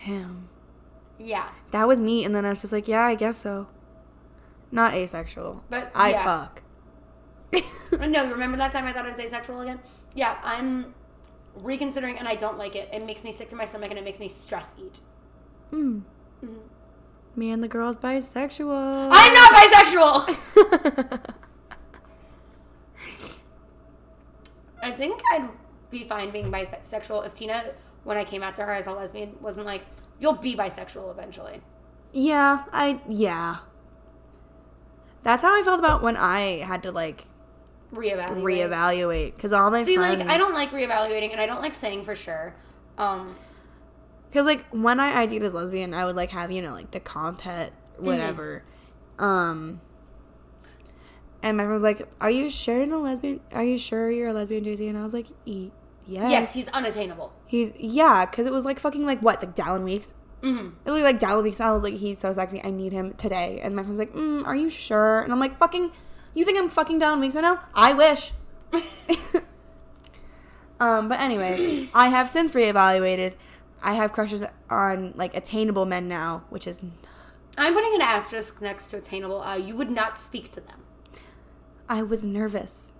[0.06, 0.48] Damn.
[1.18, 3.68] Yeah, That was me, and then I was just like, yeah, I guess so.
[4.70, 5.64] Not asexual.
[5.70, 6.24] but I yeah.
[6.24, 6.62] fuck.
[8.00, 9.80] no, you remember that time I thought I was asexual again?
[10.14, 10.94] Yeah, I'm
[11.54, 12.90] reconsidering, and I don't like it.
[12.92, 15.00] It makes me sick to my stomach, and it makes me stress eat.
[15.72, 16.02] Mm.
[16.44, 16.58] Mhm.
[17.34, 19.08] Me and the girl's bisexual.
[19.12, 21.30] I'm not bisexual.
[24.82, 25.48] I think I'd
[25.90, 27.72] be fine being bisexual if Tina,
[28.06, 29.82] when I came out to her as a lesbian, wasn't like,
[30.18, 31.60] "You'll be bisexual eventually."
[32.12, 33.56] yeah, I yeah.
[35.22, 37.24] That's how I felt about when I had to like
[37.92, 38.42] Reevaluate.
[38.42, 40.18] reevaluate because all my See, friends.
[40.20, 42.54] like, I don't like reevaluating, and I don't like saying for sure.
[42.96, 43.36] Um,
[44.30, 47.00] Because like when I ID'd as lesbian, I would like have you know like the
[47.00, 48.62] compet whatever,
[49.18, 49.80] um.
[51.42, 53.40] And my friend was like, "Are you sure you're a lesbian?
[53.52, 55.70] Are you sure you're a lesbian, JC?" And I was like, e-
[56.06, 57.32] "Yes." yes, he's unattainable.
[57.46, 60.14] he's yeah, because it was like fucking like what like Dallon Weekes.
[60.42, 60.68] Mm-hmm.
[60.84, 61.60] It looked like Dallon Weekes.
[61.60, 62.62] I was like, he's so sexy.
[62.62, 63.58] I need him today.
[63.62, 65.90] And my friend's like, mm, "Are you sure?" And I'm like, "Fucking,
[66.34, 67.60] you think I'm fucking Dallon Weekes right now?
[67.74, 68.32] I wish."
[70.80, 73.34] um, but anyways, I have since reevaluated.
[73.82, 76.82] I have crushes on like attainable men now, which is
[77.58, 79.40] I'm putting an asterisk next to attainable.
[79.42, 80.82] Uh, you would not speak to them.
[81.88, 82.92] I was nervous.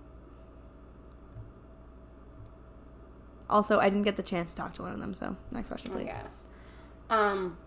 [3.49, 5.91] Also, I didn't get the chance to talk to one of them, so next question,
[5.91, 6.07] please.
[6.07, 6.47] Yes.
[7.09, 7.57] Um,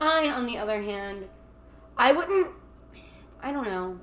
[0.00, 1.28] I, on the other hand,
[1.96, 2.48] I wouldn't.
[3.42, 3.98] I don't know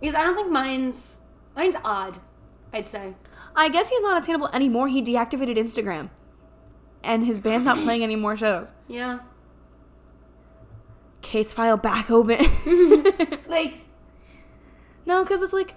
[0.00, 1.20] because I don't think mine's
[1.56, 2.18] mine's odd.
[2.72, 3.14] I'd say.
[3.54, 4.88] I guess he's not attainable anymore.
[4.88, 6.10] He deactivated Instagram.
[7.04, 8.72] And his band's not playing any more shows.
[8.88, 9.20] Yeah.
[11.22, 12.44] Case file back open.
[13.46, 13.84] Like
[15.06, 15.74] no, because it's like,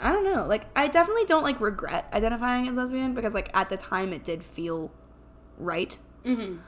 [0.00, 0.46] I don't know.
[0.46, 4.24] Like, I definitely don't like regret identifying as lesbian because, like, at the time it
[4.24, 4.90] did feel
[5.58, 5.98] right.
[6.24, 6.58] mhm.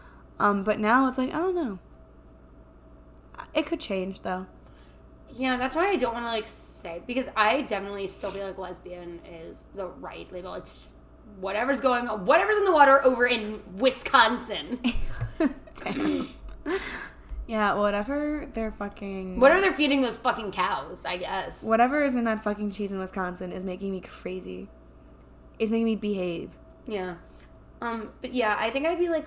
[0.41, 1.79] Um, but now it's like, I don't know.
[3.55, 4.47] It could change though.
[5.31, 8.57] Yeah, that's why I don't want to like say because I definitely still feel like
[8.57, 10.55] lesbian is the right label.
[10.55, 10.97] It's just
[11.41, 14.81] whatever's going on, whatever's in the water over in Wisconsin.
[17.49, 19.41] Yeah, whatever they're fucking.
[19.41, 21.65] Whatever they're feeding those fucking cows, I guess.
[21.65, 24.69] Whatever is in that fucking cheese in Wisconsin is making me crazy.
[25.59, 26.51] It's making me behave.
[26.87, 27.15] Yeah.
[27.81, 29.25] Um, but yeah, I think I'd be like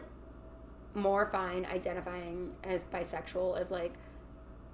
[0.94, 3.94] more fine identifying as bisexual if like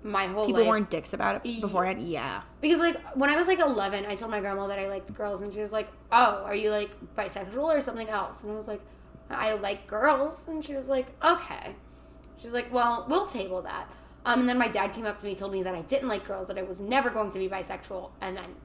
[0.03, 2.01] my whole People life weren't dicks about it beforehand.
[2.01, 2.41] Yeah.
[2.59, 5.41] because like when I was like 11, I told my grandma that I liked girls
[5.41, 8.67] and she was like, "Oh, are you like bisexual or something else?" And I was
[8.67, 8.81] like,
[9.29, 11.75] "I like girls." And she was like, "Okay."
[12.37, 13.89] She's like, "Well, we'll table that."
[14.25, 16.25] Um, and then my dad came up to me, told me that I didn't like
[16.25, 18.55] girls, that I was never going to be bisexual, and then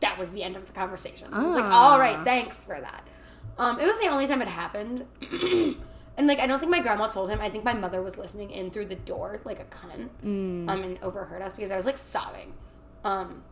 [0.00, 1.32] that was the end of the conversation.
[1.32, 1.92] I was like, Ah.
[1.92, 3.04] "All right, thanks for that."
[3.58, 5.04] Um, it was the only time it happened.
[6.18, 7.40] And like I don't think my grandma told him.
[7.40, 10.68] I think my mother was listening in through the door like a cunt, Mm.
[10.68, 12.52] um, and overheard us because I was like sobbing.
[13.04, 13.44] Um,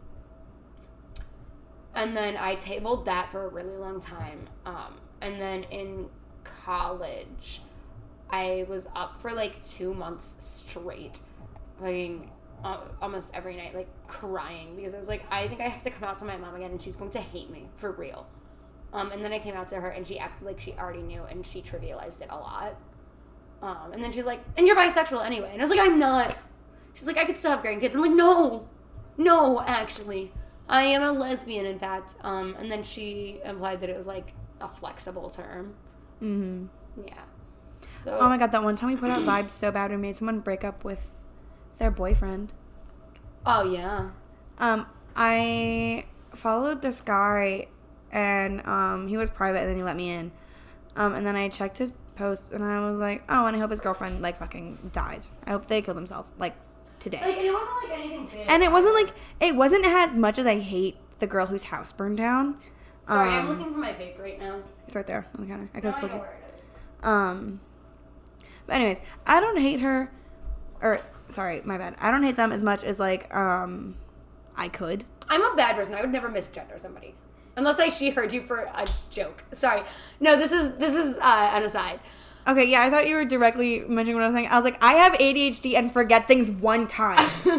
[1.95, 4.49] and then I tabled that for a really long time.
[4.67, 6.09] Um, and then in
[6.43, 7.61] college,
[8.31, 11.21] I was up for like two months straight,
[11.81, 12.29] like
[12.65, 15.91] uh, almost every night, like crying because I was like, I think I have to
[15.91, 18.27] come out to my mom again, and she's going to hate me for real.
[18.93, 21.23] Um, and then I came out to her, and she acted like she already knew,
[21.25, 22.77] and she trivialized it a lot.
[23.63, 26.37] Um, and then she's like, "And you're bisexual anyway," and I was like, "I'm not."
[26.95, 28.69] She's like, "I could still have grandkids." I'm like, "No,
[29.17, 30.33] no, actually,
[30.69, 34.33] I am a lesbian, in fact." Um, and then she implied that it was like
[34.61, 35.75] a flexible term.
[36.21, 36.67] hmm
[37.05, 37.15] Yeah.
[38.07, 40.15] So Oh my god, that one time we put out vibes so bad we made
[40.17, 41.09] someone break up with
[41.79, 42.53] their boyfriend.
[43.45, 44.11] Oh yeah.
[44.59, 44.87] Um,
[45.17, 46.05] I
[46.35, 47.67] followed this guy,
[48.13, 50.31] and um, he was private, and then he let me in.
[50.95, 53.71] Um, and then I checked his posts, and I was like, oh, and I hope
[53.73, 55.33] his girlfriend like fucking dies.
[55.45, 56.55] I hope they kill themselves like
[57.01, 57.21] today.
[57.21, 58.47] Like it wasn't like anything big.
[58.49, 61.91] and it wasn't like it wasn't as much as I hate the girl whose house
[61.91, 62.59] burned down.
[63.09, 64.61] Sorry, I'm Um, looking for my vape right now.
[64.87, 65.69] It's right there on the counter.
[65.75, 66.19] I could Now have told you.
[66.19, 67.05] where it is.
[67.05, 67.61] Um,
[68.67, 70.13] but anyways, I don't hate her,
[70.81, 71.97] or sorry, my bad.
[72.01, 73.97] I don't hate them as much as like um,
[74.57, 75.05] I could.
[75.29, 75.95] I'm a bad person.
[75.95, 77.15] I would never misgender somebody.
[77.57, 79.43] Unless I she heard you for a joke.
[79.53, 79.83] Sorry.
[80.21, 82.01] No, this is this is uh, an aside.
[82.47, 84.49] Okay, yeah, I thought you were directly mentioning what I was saying.
[84.49, 87.19] I was like, I have ADHD and forget things one time.
[87.47, 87.57] no,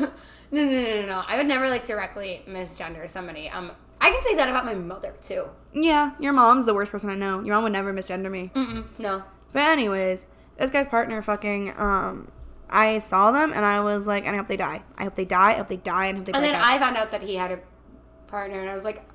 [0.52, 1.24] no, no, no, no.
[1.28, 3.50] I would never like directly misgender somebody.
[3.50, 5.46] Um, I can say that about my mother too.
[5.74, 7.42] yeah, your mom's the worst person I know.
[7.42, 8.52] Your mom would never misgender me.
[8.56, 9.24] Mm-mm, no.
[9.52, 10.28] But anyways,
[10.58, 12.32] this guy's partner fucking um
[12.70, 14.84] I saw them and I was like, and I hope they die.
[14.98, 15.52] I hope they die.
[15.52, 16.08] I hope they die.
[16.08, 16.68] And I hope they And then up.
[16.68, 17.60] I found out that he had a
[18.28, 19.08] partner, and I was like,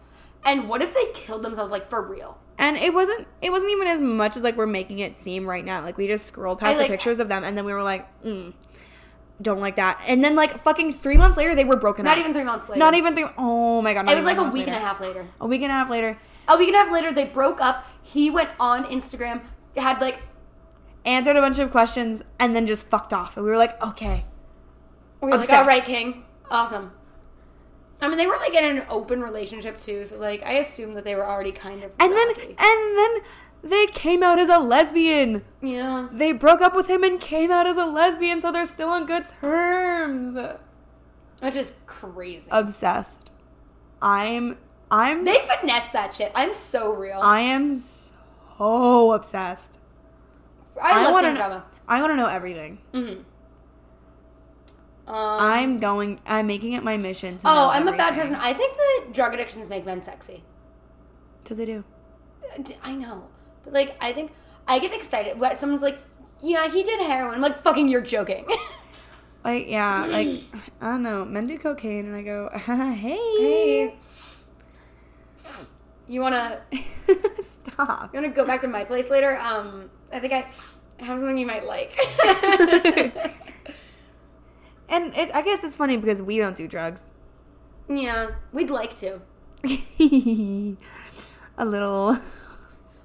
[0.44, 2.38] and what if they killed themselves like for real?
[2.58, 5.64] And it wasn't it wasn't even as much as like we're making it seem right
[5.64, 5.82] now.
[5.82, 7.82] Like we just scrolled past I, like- the pictures of them and then we were
[7.82, 8.52] like, mm,
[9.40, 10.00] don't like that.
[10.06, 12.16] And then like fucking three months later they were broken Not up.
[12.18, 12.78] Not even three months later.
[12.78, 14.08] Not even three oh my god.
[14.08, 15.26] It was like a week and a half later.
[15.40, 16.18] A week and a half later.
[16.48, 17.86] A week and a half later, they broke up.
[18.02, 19.42] He went on Instagram,
[19.76, 20.20] had like
[21.04, 23.36] Answered a bunch of questions and then just fucked off.
[23.36, 24.24] And we were like, okay.
[25.20, 25.60] We were like, Obsessed.
[25.60, 26.24] all right, King.
[26.50, 26.92] Awesome.
[28.00, 31.04] I mean, they were like in an open relationship too, so like I assume that
[31.04, 31.92] they were already kind of.
[32.00, 32.28] And then
[32.58, 33.16] and then
[33.62, 35.44] they came out as a lesbian.
[35.60, 38.88] yeah, They broke up with him and came out as a lesbian, so they're still
[38.88, 40.36] on good terms.
[41.40, 42.48] which is crazy.
[42.50, 43.30] Obsessed.
[44.00, 44.58] I'm
[44.90, 46.32] I'm they finessed that shit.
[46.34, 47.20] I'm so real.
[47.22, 49.78] I am so obsessed.
[50.80, 51.64] I, love wanna know, drama.
[51.88, 52.78] I want to know everything.
[52.92, 53.20] Mm-hmm.
[55.08, 56.20] Um, I'm going.
[56.26, 57.48] I'm making it my mission to.
[57.48, 58.36] oh, I'm a bad person.
[58.36, 60.42] I think that drug addictions make men sexy.
[61.44, 61.84] Cause they do.
[62.82, 63.24] I know,
[63.64, 64.32] but like I think
[64.68, 65.98] I get excited when someone's like,
[66.40, 68.46] "Yeah, he did heroin." I'm like, "Fucking, you're joking."
[69.44, 70.42] Like yeah, like
[70.80, 71.24] I don't know.
[71.24, 73.96] Men do cocaine, and I go, hey, hey,
[76.06, 76.60] you wanna
[77.40, 78.14] stop.
[78.14, 79.36] You want to go back to my place later?
[79.38, 80.46] Um, I think I
[81.02, 81.96] have something you might like.
[84.92, 87.12] And it, I guess it's funny because we don't do drugs.
[87.88, 89.22] Yeah, we'd like to.
[91.56, 92.18] a little.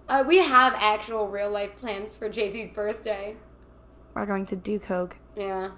[0.09, 3.37] Uh, we have actual real life plans for JC's birthday.
[4.13, 5.15] We're going to do coke.
[5.37, 5.71] Yeah.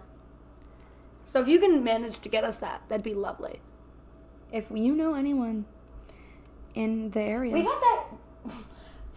[1.25, 3.61] So if you can manage to get us that, that'd be lovely.
[4.51, 5.65] If you know anyone
[6.73, 7.53] in the area.
[7.53, 8.05] We've had that.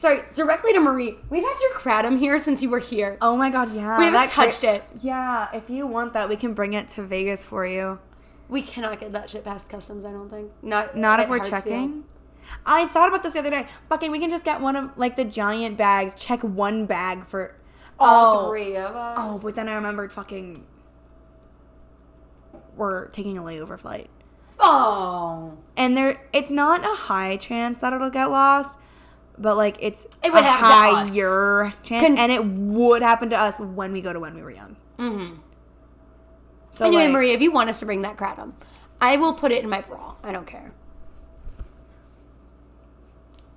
[0.02, 1.14] Sorry, directly to Marie.
[1.30, 3.16] We've had your kratom here since you were here.
[3.22, 3.96] oh my god, yeah.
[3.98, 4.82] we haven't cra- touched it.
[5.00, 8.00] Yeah, if you want that, we can bring it to Vegas for you.
[8.48, 10.04] We cannot get that shit past customs.
[10.04, 10.50] I don't think.
[10.60, 12.02] Not Not if we're checking.
[12.66, 13.68] I thought about this the other day.
[13.88, 16.14] Fucking, we can just get one of like the giant bags.
[16.16, 17.54] Check one bag for
[18.00, 18.50] All Oh.
[18.50, 19.16] three of us.
[19.20, 20.66] Oh, but then I remembered fucking.
[22.74, 24.10] We're taking a layover flight,
[24.58, 25.52] Oh.
[25.76, 28.76] and there it's not a high chance that it'll get lost,
[29.38, 33.38] but like it's It would a happen higher chance, Con- and it would happen to
[33.38, 34.76] us when we go to when we were young.
[34.98, 35.38] Mm-hmm.
[36.70, 38.52] So Anyway, like, Marie, if you want us to bring that kratom,
[39.00, 40.14] I will put it in my bra.
[40.22, 40.72] I don't care.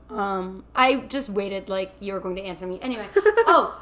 [0.09, 2.79] Um, I just waited like you were going to answer me.
[2.81, 3.81] Anyway, oh,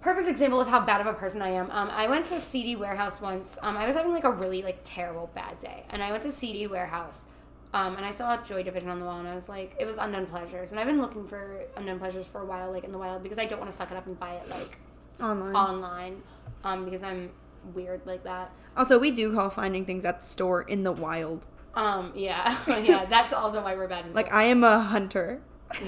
[0.00, 1.70] perfect example of how bad of a person I am.
[1.70, 3.58] Um, I went to CD Warehouse once.
[3.62, 6.30] Um, I was having like a really like terrible bad day, and I went to
[6.30, 7.26] CD Warehouse.
[7.74, 9.96] Um, and I saw Joy Division on the wall, and I was like, it was
[9.96, 12.98] Unknown Pleasures, and I've been looking for Unknown Pleasures for a while, like in the
[12.98, 14.78] wild, because I don't want to suck it up and buy it like
[15.20, 15.56] online.
[15.56, 16.22] online,
[16.64, 17.30] um, because I'm
[17.74, 18.50] weird like that.
[18.76, 21.46] Also, we do call finding things at the store in the wild.
[21.74, 24.14] Um, yeah, yeah, that's also why we're bad.
[24.14, 25.40] Like I am a hunter.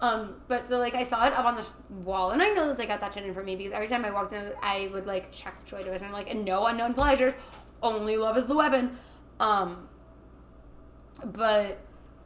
[0.00, 1.70] Um, but so like I saw it up on the sh-
[2.04, 4.04] wall, and I know that they got that shit in for me because every time
[4.04, 7.34] I walked in, I would like check the Joy Division, like, and no unknown pleasures,
[7.82, 8.98] only love is the weapon.
[9.40, 9.88] Um,
[11.24, 11.78] but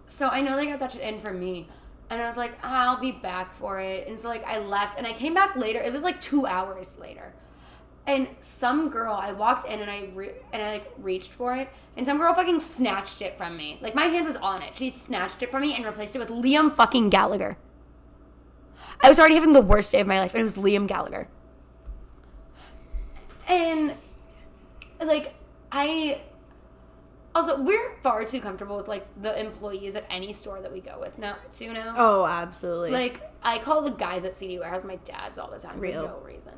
[0.06, 1.68] so I know they got that shit in for me,
[2.10, 5.06] and I was like, I'll be back for it, and so like I left, and
[5.06, 5.80] I came back later.
[5.80, 7.32] It was like two hours later,
[8.06, 11.68] and some girl, I walked in and I re- and I like reached for it,
[11.96, 13.78] and some girl fucking snatched it from me.
[13.80, 14.74] Like my hand was on it.
[14.74, 17.56] She snatched it from me and replaced it with Liam fucking Gallagher.
[19.02, 21.28] I was already having the worst day of my life, and it was Liam Gallagher.
[23.46, 23.92] And
[25.00, 25.34] like
[25.72, 26.20] I
[27.34, 30.98] also we're far too comfortable with like the employees at any store that we go
[31.00, 31.94] with now too now.
[31.96, 32.90] Oh, absolutely.
[32.90, 36.06] Like I call the guys at CD Warehouse my dads all the time Real.
[36.06, 36.54] for no reason.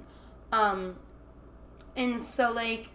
[0.53, 0.97] Um,
[1.97, 2.89] and so like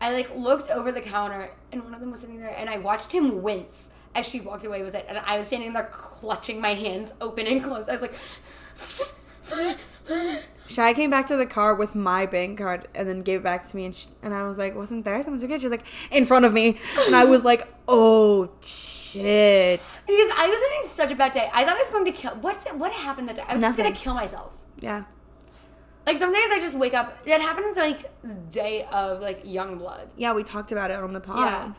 [0.00, 2.78] I like looked over the counter and one of them was sitting there and I
[2.78, 6.60] watched him wince as she walked away with it and I was standing there clutching
[6.60, 7.88] my hands open and closed.
[7.88, 9.78] I was like.
[10.66, 13.64] Shy came back to the car with my bank card and then gave it back
[13.66, 15.72] to me, and, sh and I was like, "Wasn't there someone took it?" She was
[15.72, 20.88] like, "In front of me," and I was like, "Oh shit!" Because I was having
[20.88, 21.50] such a bad day.
[21.52, 22.32] I thought I was going to kill.
[22.36, 23.44] What what happened that day?
[23.48, 24.52] I was just gonna kill myself.
[24.78, 25.04] Yeah,
[26.06, 27.18] Like some days I just wake up.
[27.26, 28.10] It happened like
[28.50, 30.08] day of like young blood.
[30.16, 31.38] yeah, we talked about it on the pod.
[31.38, 31.72] Yeah.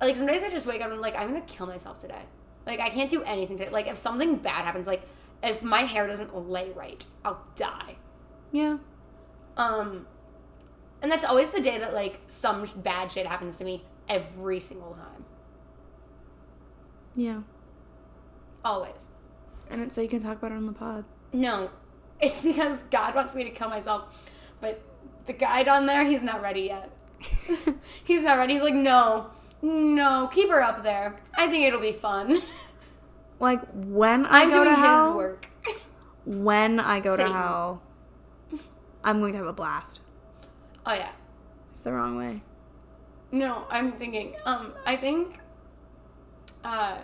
[0.00, 2.22] Like some days I just wake up and I'm like I'm gonna kill myself today.
[2.64, 3.70] Like I can't do anything today.
[3.70, 5.02] Like if something bad happens, like
[5.42, 7.96] if my hair doesn't lay right, I'll die.
[8.52, 8.78] yeah.
[9.56, 10.06] Um,
[11.00, 14.92] and that's always the day that like some bad shit happens to me every single
[14.92, 15.24] time.
[17.14, 17.40] Yeah.
[18.64, 19.10] Always.
[19.70, 21.04] And it's so you can talk about it on the pod.
[21.32, 21.70] No,
[22.20, 24.30] it's because God wants me to kill myself.
[24.60, 24.80] But
[25.24, 26.90] the guy down there, he's not ready yet.
[28.04, 28.54] he's not ready.
[28.54, 29.28] He's like, no,
[29.62, 31.16] no, keep her up there.
[31.34, 32.36] I think it'll be fun.
[33.38, 35.46] Like when I I'm go doing to hell, his work.
[36.24, 37.32] when I go Satan.
[37.32, 37.82] to hell,
[39.04, 40.00] I'm going to have a blast.
[40.86, 41.10] Oh yeah.
[41.70, 42.42] It's the wrong way.
[43.32, 44.34] No, I'm thinking.
[44.44, 45.38] Um, I think.
[46.64, 46.98] Uh,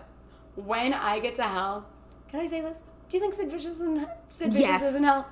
[0.56, 1.86] when I get to hell,
[2.28, 2.82] can I say this?
[3.08, 4.82] Do you think Sid Vicious and Sid Vicious Yes.
[4.82, 5.26] is in hell?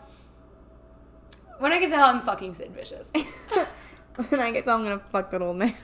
[1.58, 3.12] When I get to hell, I'm fucking Sid Vicious.
[4.28, 5.74] when I get to, hell, I'm gonna fuck that old man.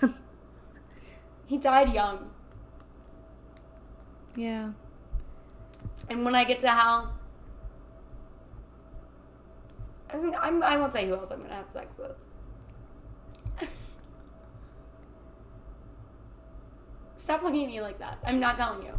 [1.46, 2.30] he died young,
[4.36, 4.70] yeah.
[6.10, 7.14] And when I get to hell,
[10.10, 12.24] I, was I'm, I won't say who else I'm gonna have sex with.
[17.16, 18.18] Stop looking at me like that.
[18.24, 18.98] I'm not telling you.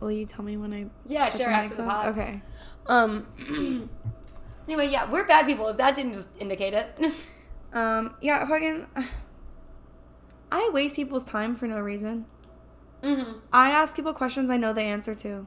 [0.00, 0.86] Will you tell me when I?
[1.06, 1.48] Yeah, sure.
[1.48, 2.08] After the pod.
[2.08, 2.42] Okay.
[2.86, 3.26] Um.
[4.68, 5.68] anyway, yeah, we're bad people.
[5.68, 6.98] If that didn't just indicate it.
[7.72, 8.14] Um.
[8.22, 8.42] Yeah.
[8.46, 8.86] Fucking.
[10.52, 12.24] I waste people's time for no reason.
[13.02, 13.38] mm-hmm.
[13.52, 15.46] I ask people questions I know the answer to.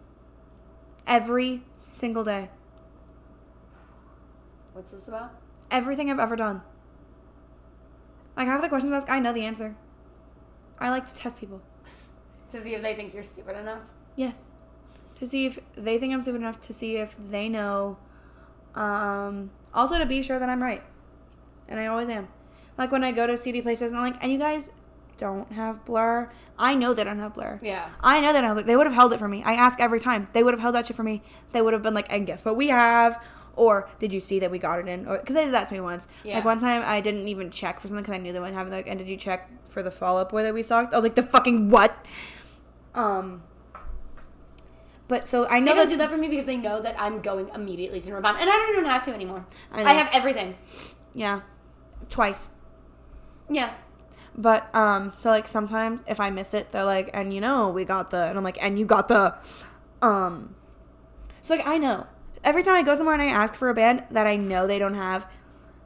[1.09, 2.49] Every single day.
[4.73, 5.31] What's this about?
[5.71, 6.61] Everything I've ever done.
[8.37, 9.75] Like half the questions I ask, I know the answer.
[10.79, 11.61] I like to test people.
[12.51, 13.81] To see if they think you're stupid enough.
[14.15, 14.49] Yes.
[15.17, 17.97] To see if they think I'm stupid enough to see if they know.
[18.75, 20.83] Um, also to be sure that I'm right.
[21.67, 22.27] And I always am.
[22.77, 24.71] Like when I go to CD places and I'm like, and you guys,
[25.19, 26.31] don't have blur.
[26.57, 27.59] I know they don't have blur.
[27.61, 27.89] Yeah.
[28.01, 29.43] I know they don't have They would have held it for me.
[29.43, 30.25] I ask every time.
[30.33, 31.21] They would have held that shit for me.
[31.51, 33.21] They would have been like, and guess what we have?
[33.55, 35.03] Or did you see that we got it in?
[35.03, 36.07] Because they did that to me once.
[36.23, 36.35] Yeah.
[36.35, 38.67] Like one time, I didn't even check for something because I knew they wouldn't have
[38.67, 38.71] it.
[38.71, 40.93] Like, and did you check for the Fall Out Boy that we stocked?
[40.93, 42.05] I was like, the fucking what?
[42.95, 43.43] Um.
[45.09, 46.95] But so I They know don't that do that for me because they know that
[46.99, 49.45] I'm going immediately to Nirvana, and I don't even have to anymore.
[49.71, 50.55] I I, have everything.
[51.13, 51.41] Yeah,
[52.09, 52.51] twice.
[53.49, 53.73] Yeah.
[54.39, 57.83] But um, so like sometimes if I miss it, they're like, and you know we
[57.83, 59.35] got the, and I'm like, and you got the,
[60.01, 60.55] um.
[61.41, 62.07] So like I know
[62.43, 64.79] every time I go somewhere and I ask for a band that I know they
[64.79, 65.27] don't have,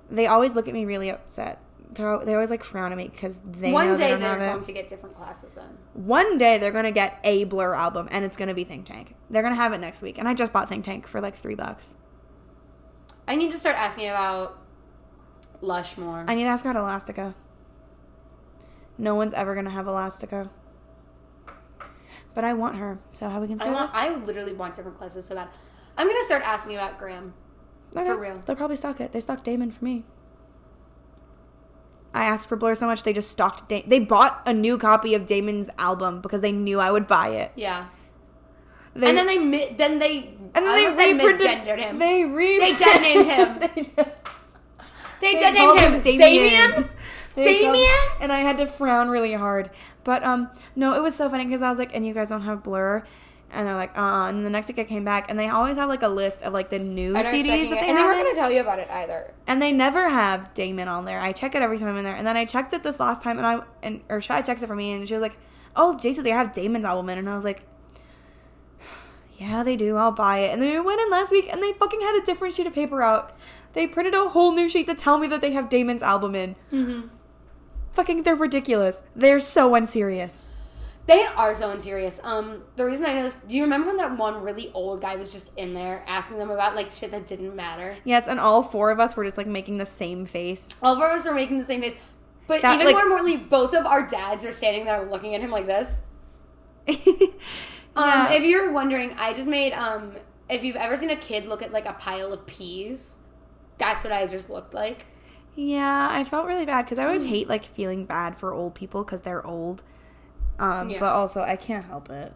[0.09, 1.59] they always look at me really upset.
[1.93, 4.29] They're, they always like frown at me because they know One they day don't they're
[4.29, 4.65] have going it.
[4.65, 5.77] to get different classes in.
[6.05, 9.15] One day they're gonna get a Blur album and it's gonna be Think Tank.
[9.31, 11.55] They're gonna have it next week, and I just bought Think Tank for like three
[11.55, 11.95] bucks.
[13.27, 14.59] I need to start asking about
[15.61, 16.25] Lush more.
[16.27, 17.33] I need to ask about Elastica.
[18.97, 20.49] No one's ever gonna have Elastica.
[22.33, 23.87] But I want her, so how we can I want.
[23.87, 23.95] this?
[23.95, 25.49] I literally want different classes so bad.
[25.97, 27.33] I'm gonna start asking about Graham.
[27.95, 28.39] Okay, for real.
[28.45, 29.11] They'll probably stock it.
[29.11, 30.03] They stocked Damon for me.
[32.13, 33.69] I asked for Blur so much they just stocked.
[33.69, 37.29] Da- they bought a new copy of Damon's album because they knew I would buy
[37.29, 37.51] it.
[37.55, 37.85] Yeah.
[38.95, 41.47] They, and then they mi- then they and then I they reprinted.
[41.47, 41.97] misgendered him.
[41.99, 43.59] They re- They dead named him.
[45.19, 46.01] they They dead named him.
[46.01, 46.71] Damien.
[46.71, 46.89] They called-
[47.35, 47.89] Damien?
[48.21, 49.69] and I had to frown really hard.
[50.03, 52.41] But um, no, it was so funny because I was like, "And you guys don't
[52.41, 53.03] have Blur,"
[53.51, 55.77] and they're like, "Uh." And then the next week I came back, and they always
[55.77, 58.23] have like a list of like the new CDs that it, they and they weren't
[58.23, 59.33] gonna tell you about it either.
[59.47, 61.19] and they never have Damon on there.
[61.19, 63.23] I check it every time I'm in there, and then I checked it this last
[63.23, 65.37] time, and I and or Shy checked it for me, and she was like,
[65.75, 67.63] "Oh, Jason, they have Damon's album in," and I was like.
[69.39, 69.97] Yeah, they do.
[69.97, 70.53] I'll buy it.
[70.53, 72.73] And then we went in last week and they fucking had a different sheet of
[72.73, 73.35] paper out.
[73.73, 76.55] They printed a whole new sheet to tell me that they have Damon's album in.
[76.71, 77.07] Mm-hmm.
[77.93, 79.03] Fucking, they're ridiculous.
[79.15, 80.45] They're so unserious.
[81.05, 82.19] They are so unserious.
[82.23, 85.15] Um, the reason I know this, do you remember when that one really old guy
[85.15, 87.97] was just in there asking them about like shit that didn't matter?
[88.05, 90.69] Yes, and all four of us were just like making the same face.
[90.81, 91.97] All of us are making the same face,
[92.47, 95.41] but That, even like- more importantly, both of our dads are standing there looking at
[95.41, 96.03] him like this.
[97.95, 100.13] Um, if you're wondering, I just made um,
[100.49, 103.19] if you've ever seen a kid look at like a pile of peas,
[103.77, 105.05] that's what I just looked like.
[105.55, 109.03] Yeah, I felt really bad because I always hate like feeling bad for old people
[109.03, 109.83] because they're old.
[110.59, 110.99] Um, Yeah.
[110.99, 112.33] But also, I can't help it.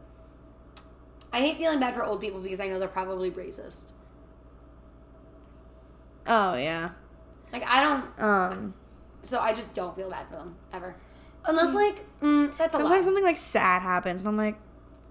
[1.34, 3.94] I hate feeling bad for old people because I know they're probably racist.
[6.26, 6.90] Oh yeah.
[7.54, 8.74] Like I don't, Um,
[9.24, 10.96] so I just don't feel bad for them ever,
[11.46, 14.58] unless like mm, that's a sometimes something like sad happens, and I'm like,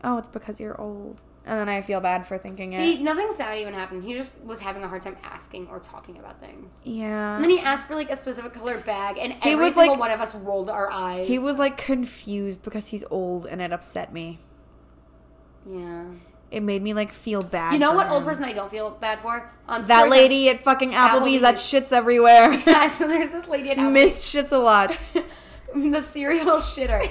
[0.04, 2.96] oh, it's because you're old, and then I feel bad for thinking See, it.
[2.98, 4.02] See, nothing sad even happened.
[4.04, 6.82] He just was having a hard time asking or talking about things.
[6.84, 7.36] Yeah.
[7.36, 9.92] And then he asked for like a specific color bag, and He every was, single
[9.94, 11.26] like- one of us rolled our eyes.
[11.26, 14.40] He was like confused because he's old, and it upset me.
[15.68, 16.04] yeah.
[16.48, 17.72] It made me like feel bad.
[17.72, 19.50] You know what old person I don't feel bad for?
[19.68, 22.52] Um, That seriously- lady at fucking Applebee's, that shits everywhere.
[22.66, 23.92] Yeah, so there's this lady at Applebee's.
[23.92, 24.96] Miss shits a lot.
[25.74, 27.02] the serial shitter.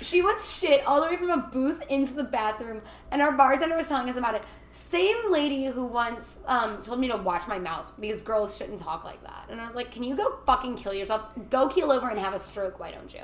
[0.00, 3.76] She would shit all the way from a booth into the bathroom, and our bartender
[3.76, 4.42] was telling us about it.
[4.72, 9.04] Same lady who once um, told me to watch my mouth because girls shouldn't talk
[9.04, 9.46] like that.
[9.48, 11.22] And I was like, can you go fucking kill yourself?
[11.50, 13.22] Go keel over and have a stroke, why don't you?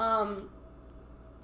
[0.00, 0.48] Um,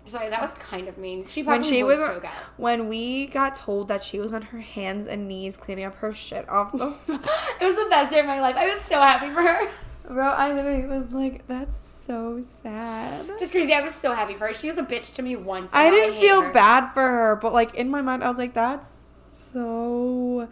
[0.04, 1.26] sorry, that was kind of mean.
[1.26, 2.32] She probably when she was stroke out.
[2.56, 6.12] when we got told that she was on her hands and knees cleaning up her
[6.14, 8.56] shit off the it was the best day of my life.
[8.56, 9.70] I was so happy for her.
[10.12, 13.72] Bro i literally was like that's so sad That's crazy.
[13.72, 14.52] I was so happy for her.
[14.54, 15.72] She was a bitch to me once.
[15.74, 16.52] i didn't hate feel her.
[16.52, 20.48] bad for her but like in my mind i was like that's so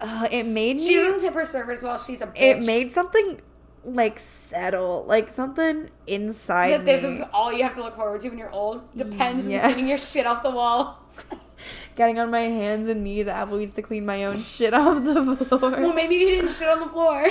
[0.00, 1.96] uh, it made me She doesn't tip her servers well.
[1.98, 2.40] She's a bitch.
[2.40, 3.40] it made something
[3.84, 7.08] like settle like something inside that this me.
[7.18, 8.82] is all you have to look forward to when you're old.
[8.96, 9.66] Depends Yeah.
[9.66, 11.26] on cleaning your shit off the walls.
[11.96, 15.36] getting on my hands and knees at Applebee's to clean my own shit off the
[15.46, 15.70] floor.
[15.70, 17.26] well, maybe you didn't shit on the floor.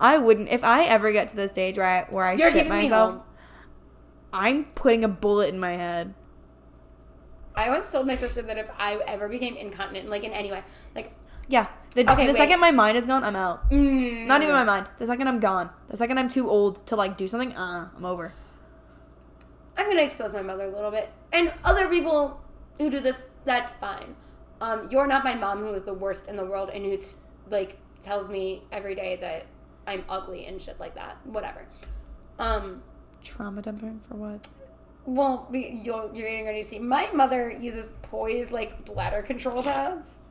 [0.00, 2.64] I wouldn't if I ever get to the stage where I where I You're shit
[2.64, 3.22] keeping me myself.
[4.32, 6.14] I'm putting a bullet in my head.
[7.56, 10.62] I once told my sister that if I ever became incontinent, like in any way,
[10.94, 11.12] like
[11.48, 11.66] Yeah.
[11.94, 13.68] The, Okay, the second my mind is gone, I'm out.
[13.70, 14.86] mm, Not even my mind.
[14.98, 15.70] The second I'm gone.
[15.88, 18.32] The second I'm too old to like do something, uh, I'm over.
[19.76, 22.40] I'm gonna expose my mother a little bit, and other people
[22.78, 24.14] who do this, that's fine.
[24.60, 26.96] Um, you're not my mom, who is the worst in the world, and who
[27.48, 29.46] like tells me every day that
[29.88, 31.16] I'm ugly and shit like that.
[31.24, 31.66] Whatever.
[32.38, 32.82] Um,
[33.24, 34.46] Trauma dumping for what?
[35.06, 36.78] well, we, you'll, you're getting ready to see.
[36.78, 40.22] My mother uses poise like bladder control pads.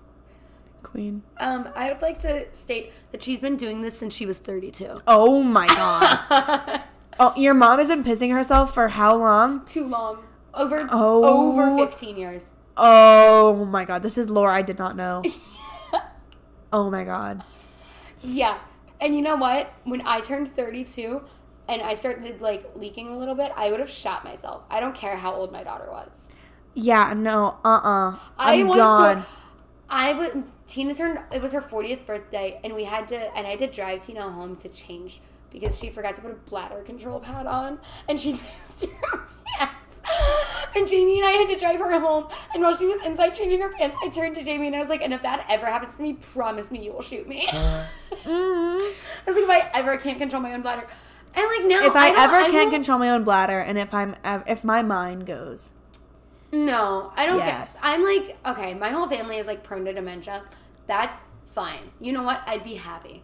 [0.83, 1.23] Queen.
[1.37, 5.01] Um, I would like to state that she's been doing this since she was 32.
[5.07, 6.83] Oh my god.
[7.19, 9.65] oh, your mom has been pissing herself for how long?
[9.65, 10.23] Too long.
[10.53, 11.51] Over Oh.
[11.53, 12.53] over 15 years.
[12.77, 14.03] Oh my god.
[14.03, 15.23] This is lore I did not know.
[16.71, 17.43] oh my god.
[18.23, 18.59] Yeah.
[18.99, 19.73] And you know what?
[19.83, 21.21] When I turned 32
[21.67, 24.63] and I started like leaking a little bit, I would have shot myself.
[24.69, 26.31] I don't care how old my daughter was.
[26.73, 29.15] Yeah, no, uh uh I once gone.
[29.15, 29.25] told
[29.89, 33.51] I would Tina turned it was her 40th birthday and we had to and I
[33.51, 37.19] had to drive Tina home to change because she forgot to put a bladder control
[37.19, 40.01] pad on and she missed her pants.
[40.75, 43.61] And Jamie and I had to drive her home and while she was inside changing
[43.61, 45.95] her pants, I turned to Jamie and I was like, and if that ever happens
[45.95, 47.47] to me, promise me you will shoot me.
[47.47, 47.97] Mhm.
[48.25, 48.93] I
[49.25, 50.85] was like, if I ever can't control my own bladder.
[51.35, 54.15] And like no, If I, don't- ever can't control my own bladder and if I'm
[54.47, 55.73] if my mind goes.
[56.51, 57.81] No, I don't Yes.
[57.81, 57.89] get.
[57.89, 60.43] I'm like, okay, my whole family is like prone to dementia.
[60.87, 61.23] That's
[61.53, 61.91] fine.
[61.99, 62.41] You know what?
[62.47, 63.21] I'd be happy.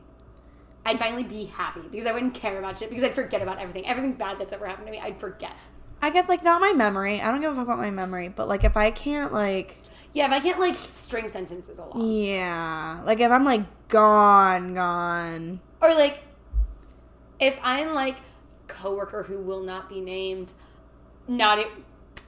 [0.85, 3.87] I'd finally be happy because I wouldn't care about shit because I'd forget about everything.
[3.87, 5.53] Everything bad that's ever happened to me, I'd forget.
[6.03, 7.21] I guess like not my memory.
[7.21, 9.77] I don't give a fuck about my memory, but like if I can't like
[10.11, 15.61] Yeah, if I can't like string sentences along, yeah, like if I'm like gone, gone.
[15.81, 16.19] or like
[17.39, 18.17] if I'm like
[18.67, 20.51] coworker who will not be named,
[21.29, 21.67] not e-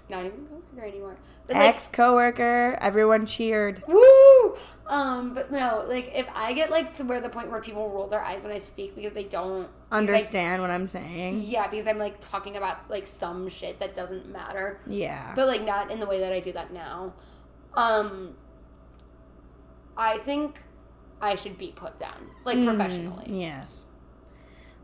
[0.08, 1.18] not even coworker anymore,
[1.50, 3.84] like Ex coworker, everyone cheered.
[3.88, 4.56] Woo!
[4.88, 8.08] Um, but no, like if I get like to where the point where people roll
[8.08, 11.40] their eyes when I speak because they don't because I- Understand what I'm saying?
[11.44, 15.34] yeah, because I'm like talking about like some shit that doesn't matter, Yeah.
[15.36, 17.14] but like not in the way that I do that now.
[17.74, 18.36] Um,
[19.98, 20.62] I think
[21.22, 23.26] I should be put down, like Mm, professionally.
[23.28, 23.86] Yes.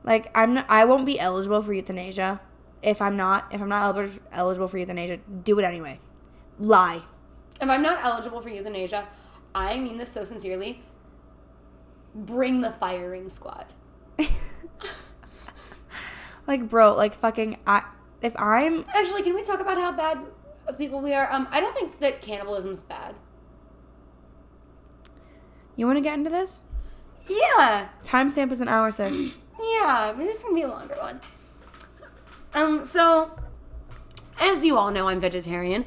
[0.03, 2.41] Like I'm not, I won't be eligible for euthanasia.
[2.82, 3.95] If I'm not if I'm not
[4.32, 5.99] eligible for euthanasia, do it anyway.
[6.62, 7.01] Lie.
[7.59, 9.07] If I'm not eligible for euthanasia,
[9.53, 10.84] I mean this so sincerely.
[12.16, 13.66] Bring the firing squad.
[16.47, 17.84] Like bro, like fucking I
[18.22, 20.20] if I'm Actually, can we talk about how bad
[20.68, 21.32] of people we are?
[21.32, 23.16] Um, I don't think that cannibalism's bad.
[25.76, 26.64] you want to get into this?
[27.28, 29.16] Yeah, Timestamp is an hour 6.
[29.62, 30.14] yeah.
[30.16, 31.22] But this is gonna be a longer one.
[32.53, 33.32] Um, so
[34.41, 35.86] as you all know, I'm vegetarian.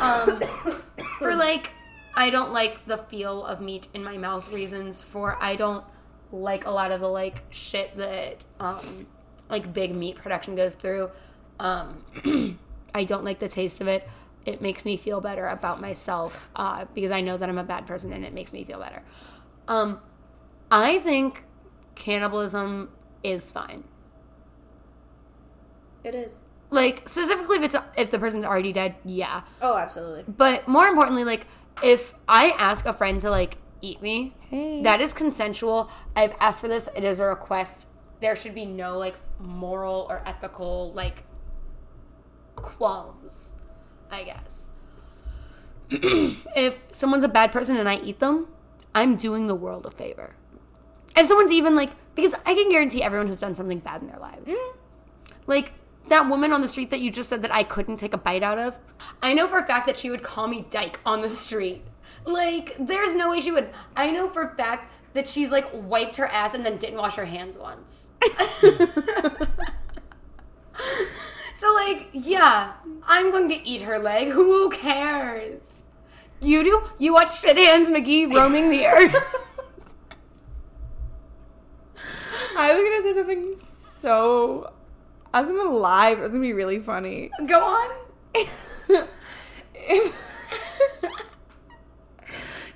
[0.00, 0.40] Um,
[1.18, 1.72] for like,
[2.14, 5.02] I don't like the feel of meat in my mouth reasons.
[5.02, 5.84] For I don't
[6.32, 9.06] like a lot of the like shit that um,
[9.48, 11.10] like big meat production goes through.
[11.58, 12.04] Um,
[12.94, 14.08] I don't like the taste of it.
[14.44, 17.86] It makes me feel better about myself uh, because I know that I'm a bad
[17.86, 19.02] person and it makes me feel better.
[19.66, 20.00] Um,
[20.70, 21.44] I think
[21.96, 22.90] cannibalism
[23.24, 23.84] is fine.
[26.04, 26.40] It is.
[26.70, 29.42] Like specifically if it's if the person's already dead, yeah.
[29.62, 30.24] Oh, absolutely.
[30.26, 31.46] But more importantly, like
[31.82, 34.82] if I ask a friend to like eat me, Hey.
[34.82, 35.90] that is consensual.
[36.14, 36.88] I've asked for this.
[36.96, 37.88] It is a request.
[38.20, 41.22] There should be no like moral or ethical like
[42.56, 43.54] qualms,
[44.10, 44.72] I guess.
[45.90, 48.48] if someone's a bad person and I eat them,
[48.94, 50.34] I'm doing the world a favor.
[51.16, 54.18] If someone's even like, because I can guarantee everyone has done something bad in their
[54.18, 54.50] lives.
[54.50, 54.76] Mm-hmm.
[55.46, 55.72] Like
[56.08, 58.42] that woman on the street that you just said that I couldn't take a bite
[58.42, 58.78] out of.
[59.22, 61.82] I know for a fact that she would call me dyke on the street.
[62.24, 63.70] Like, there's no way she would.
[63.96, 67.14] I know for a fact that she's like wiped her ass and then didn't wash
[67.16, 68.12] her hands once.
[71.54, 72.72] so, like, yeah,
[73.06, 74.28] I'm going to eat her leg.
[74.28, 75.86] Who cares?
[76.40, 76.84] You do?
[76.98, 79.14] You watch Shit Hands McGee roaming the earth?
[82.58, 84.72] I was gonna say something so.
[85.36, 87.30] I was gonna lie, it was gonna be really funny.
[87.46, 87.90] Go on.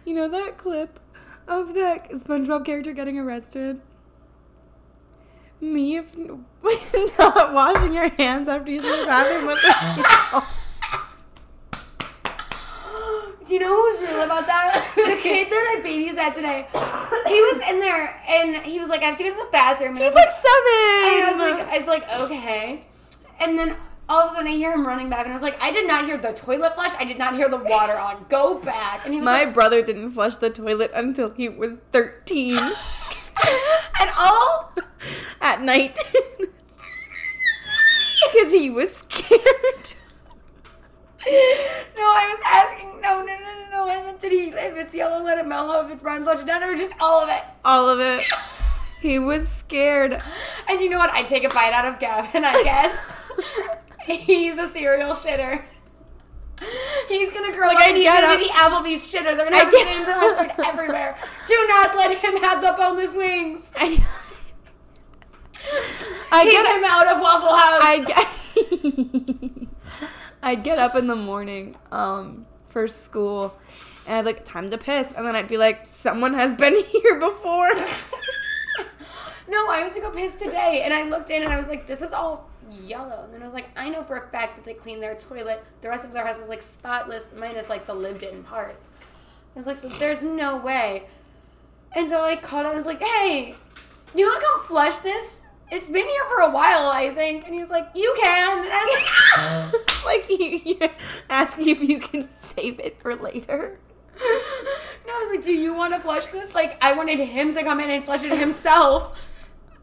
[0.05, 1.01] You know that clip
[1.49, 3.81] of that SpongeBob character getting arrested?
[5.61, 6.15] Me if
[7.19, 10.45] not washing your hands after using the bathroom with the
[13.51, 14.93] Do you know who's real about that?
[14.95, 16.69] The kid that I babysat today.
[17.27, 19.97] He was in there and he was like, I have to go to the bathroom.
[19.97, 20.47] And He's was like seven.
[20.55, 22.85] and I was like, I was like, okay.
[23.41, 23.75] And then
[24.09, 25.89] all of a sudden I hear him running back and I was like, I did
[25.89, 26.93] not hear the toilet flush.
[27.01, 28.25] I did not hear the water on.
[28.29, 29.05] Go back.
[29.05, 34.11] And he was My like, brother didn't flush the toilet until he was 13 and
[34.17, 34.73] all
[35.41, 35.99] at night.
[38.33, 39.93] Because he was scared.
[41.27, 43.01] No, I was asking.
[43.01, 43.91] No, no, no, no, no.
[43.91, 44.49] I meant did he?
[44.49, 45.85] If it's yellow, let it mellow.
[45.85, 47.43] If it's brown, flush it down, or just all of it.
[47.65, 48.25] All of it.
[49.01, 50.21] He was scared.
[50.69, 51.09] And you know what?
[51.09, 52.45] I'd take a bite out of Gavin.
[52.45, 53.15] I guess
[54.07, 55.63] he's a serial shitter.
[57.09, 59.35] He's gonna grow Like, up I and he's gonna up- be the Applebee's shitter.
[59.35, 61.17] They're gonna I have get- sand bastard everywhere.
[61.47, 63.73] Do not let him have the boneless wings.
[63.77, 64.05] I,
[66.31, 67.83] I Keep get him out of Waffle House.
[67.83, 69.69] I get
[70.43, 73.55] I'd get up in the morning um for school
[74.07, 77.19] and I'd like time to piss and then I'd be like someone has been here
[77.19, 77.71] before.
[79.51, 81.87] no, I went to go piss today, and I looked in and I was like,
[81.87, 83.25] this is all yellow.
[83.25, 85.65] And then I was like, I know for a fact that they cleaned their toilet.
[85.81, 88.93] The rest of their house is like spotless, minus like the lived-in parts.
[89.55, 91.05] I was like, so there's no way.
[91.93, 93.57] And so I called out and was like, hey,
[94.15, 95.45] you want to come flush this?
[95.73, 97.45] It's been here for a while, I think.
[97.45, 98.59] And he was like, you can.
[98.59, 99.73] And I was like, ah!
[100.05, 100.81] like he, he
[101.29, 103.79] asking if you can save it for later.
[105.07, 106.55] No, I was like, do you want to flush this?
[106.55, 109.19] Like, I wanted him to come in and flush it himself.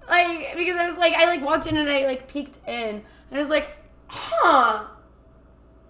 [0.07, 3.03] Like, because I was like, I like walked in and I like peeked in.
[3.29, 3.67] And I was like,
[4.07, 4.85] huh.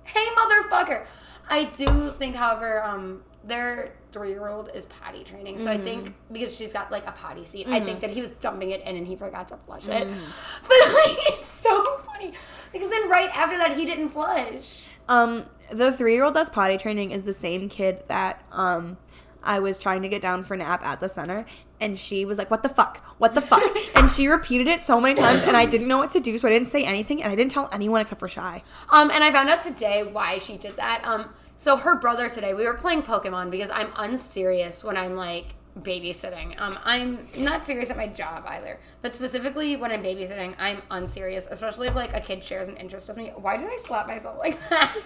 [0.05, 1.05] Hey, motherfucker.
[1.49, 5.57] I do think, however, um, their three year old is potty training.
[5.57, 8.31] So I think because she's got like a potty seat, I think that he was
[8.31, 10.07] dumping it in and he forgot to flush it.
[10.63, 12.33] But like, it's so funny.
[12.71, 14.87] Because then right after that, he didn't flush.
[15.07, 18.97] Um, the three year old that's potty training is the same kid that um
[19.43, 21.45] I was trying to get down for a nap at the center,
[21.79, 22.97] and she was like, "What the fuck?
[23.17, 23.63] What the fuck?"
[23.95, 26.47] and she repeated it so many times, and I didn't know what to do, so
[26.47, 28.61] I didn't say anything, and I didn't tell anyone except for Shy.
[28.91, 31.01] Um, and I found out today why she did that.
[31.05, 35.55] Um, so her brother today, we were playing Pokemon because I'm unserious when I'm like
[35.81, 36.59] babysitting.
[36.59, 41.47] Um, I'm not serious at my job either, but specifically when I'm babysitting, I'm unserious,
[41.49, 43.31] especially if like a kid shares an interest with me.
[43.35, 44.97] Why did I slap myself like that?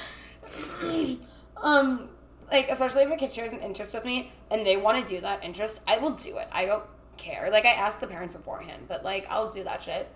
[1.56, 2.09] um,
[2.51, 5.20] like especially if a kid shares an interest with me and they want to do
[5.20, 6.48] that interest, I will do it.
[6.52, 6.85] I don't
[7.16, 7.48] care.
[7.51, 10.09] Like I asked the parents beforehand, but like I'll do that shit.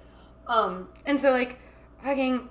[0.46, 1.58] Um, and so like
[2.02, 2.48] fucking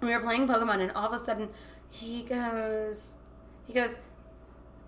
[0.00, 1.48] we were playing Pokemon and all of a sudden
[1.88, 3.16] he goes
[3.66, 3.98] he goes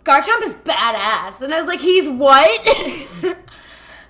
[0.04, 1.42] Garchomp is badass.
[1.42, 3.36] And I was like he's what?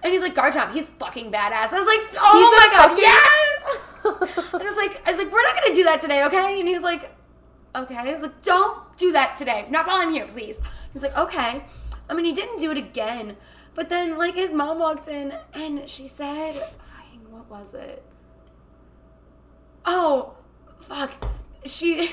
[0.00, 1.72] And he's like Garchomp he's fucking badass.
[1.72, 3.94] I was like oh He's my god yes!
[4.52, 6.58] And I was like I was like we're not gonna do that today okay?
[6.60, 7.10] And he was like
[7.74, 7.96] okay.
[7.96, 9.66] I was like don't do that today.
[9.70, 10.60] Not while I'm here please.
[10.92, 11.64] He's like okay.
[12.08, 13.36] I mean he didn't do it again.
[13.74, 16.54] But then like his mom walked in and she said
[17.28, 18.04] what was it?
[19.84, 20.34] Oh
[20.80, 21.12] fuck.
[21.64, 22.10] She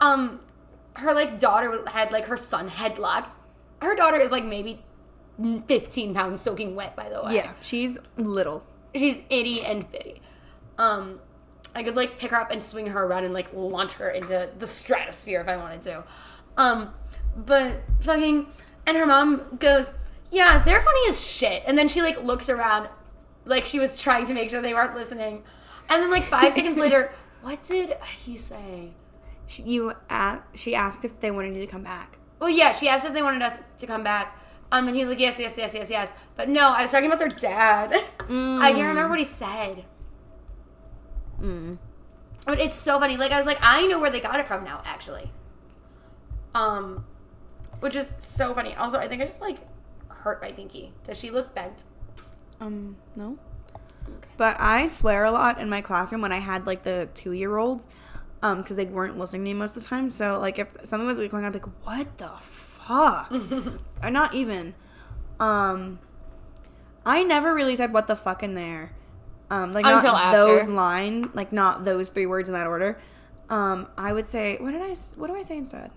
[0.00, 0.40] um
[0.94, 3.36] her like daughter had like her son headlocked.
[3.80, 4.84] Her daughter is like maybe
[5.66, 7.36] 15 pounds soaking wet by the way.
[7.36, 8.64] Yeah, she's little.
[8.94, 10.20] she's itty and bitty.
[10.78, 11.20] Um
[11.74, 14.48] i could like pick her up and swing her around and like launch her into
[14.58, 16.04] the stratosphere if i wanted to.
[16.56, 16.92] Um
[17.36, 18.46] but fucking
[18.86, 19.94] and her mom goes
[20.30, 21.62] yeah they're funny as shit.
[21.66, 22.88] And then she like looks around
[23.44, 25.42] like she was trying to make sure they weren't listening.
[25.88, 27.12] And then like five seconds later
[27.42, 27.94] what did
[28.24, 28.90] he say
[29.46, 32.18] She, you a she asked if they wanted you to come back.
[32.40, 34.36] well yeah she asked if they wanted us to come back
[34.72, 37.06] um and he was like yes yes yes yes yes but no i was talking
[37.06, 39.84] about their dad i can't remember what he said
[41.40, 41.78] Mm.
[42.44, 43.16] But it's so funny.
[43.16, 45.30] Like I was like, I know where they got it from now, actually.
[46.52, 47.04] Um,
[47.78, 48.74] which is so funny.
[48.74, 49.58] Also, I think I just like
[50.08, 50.92] hurt my pinky.
[51.04, 51.84] Does she look bent?
[52.60, 53.38] Um, no.
[54.08, 54.28] Okay.
[54.36, 57.56] But I swear a lot in my classroom when I had like the two year
[57.56, 57.86] olds,
[58.42, 60.08] um, because they weren't listening to me most of the time.
[60.10, 63.32] So like if something was like, going on, I'd be like, what the fuck?
[64.02, 64.74] or not even.
[65.40, 65.98] Um,
[67.04, 68.92] I never really said what the fuck in there.
[69.50, 70.38] Um, like Until not after.
[70.38, 73.00] those line, like not those three words in that order.
[73.48, 74.94] Um, I would say, what did I?
[75.16, 75.90] What do I say instead?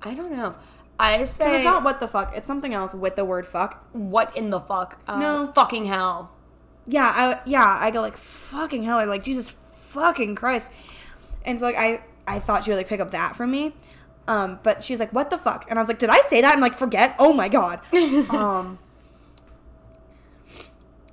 [0.00, 0.56] I don't know.
[1.04, 2.36] I say It's not what the fuck.
[2.36, 3.84] It's something else with the word fuck.
[3.92, 5.00] what in the fuck?
[5.08, 5.52] Uh, No.
[5.54, 6.30] fucking hell.
[6.86, 10.70] yeah, I yeah, I go like fucking hell, I like Jesus fucking Christ,
[11.44, 13.74] and so like I I thought she would like pick up that from me,
[14.28, 16.40] um, but she was like, what the fuck, and I was like, did I say
[16.40, 17.16] that and like forget?
[17.18, 17.80] Oh my god,
[18.30, 18.78] um,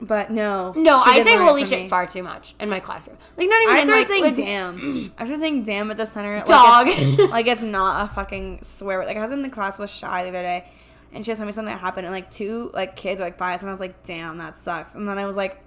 [0.02, 1.90] but no, No, I say holy shit me.
[1.90, 3.18] far too much in my classroom.
[3.38, 5.14] Like not even I started like, saying like damn.
[5.18, 6.36] I started saying damn at the center.
[6.38, 6.88] like, Dog.
[6.88, 9.06] it's- Like it's, not a fucking swear word.
[9.08, 10.70] Like I was in the class with Shy the other day,
[11.12, 13.38] and she was telling me something that happened, and like two like kids were like
[13.38, 14.96] by us, and I was like, damn, that sucks.
[14.96, 15.62] And then I was like,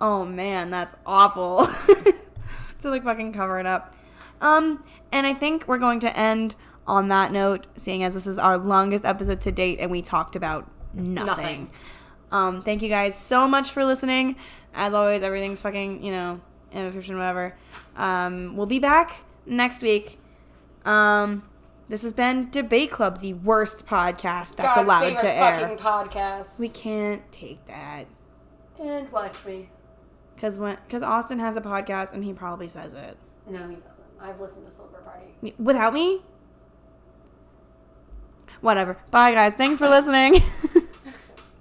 [0.00, 1.66] oh man, that's awful.
[2.80, 3.94] to like fucking cover it up.
[4.40, 6.54] Um, and I think we're going to end
[6.86, 10.36] on that note, seeing as this is our longest episode to date, and we talked
[10.36, 11.24] about nothing.
[11.26, 11.70] Nothing.
[12.32, 14.36] Um, thank you guys so much for listening.
[14.74, 16.40] As always, everything's fucking, you know,
[16.72, 17.56] in the description, whatever.
[17.96, 20.18] Um, we'll be back next week.
[20.84, 21.48] Um,
[21.88, 25.60] this has been Debate Club, the worst podcast that's God's allowed to air.
[25.60, 26.58] fucking podcast.
[26.58, 28.06] We can't take that.
[28.80, 29.68] and watch me.
[30.34, 33.16] Because when because Austin has a podcast and he probably says it
[33.48, 34.04] No, he doesn't.
[34.20, 35.54] I've listened to Silver Party.
[35.58, 36.22] without me.
[38.60, 38.96] Whatever.
[39.10, 39.54] Bye guys.
[39.54, 40.42] Thanks for listening.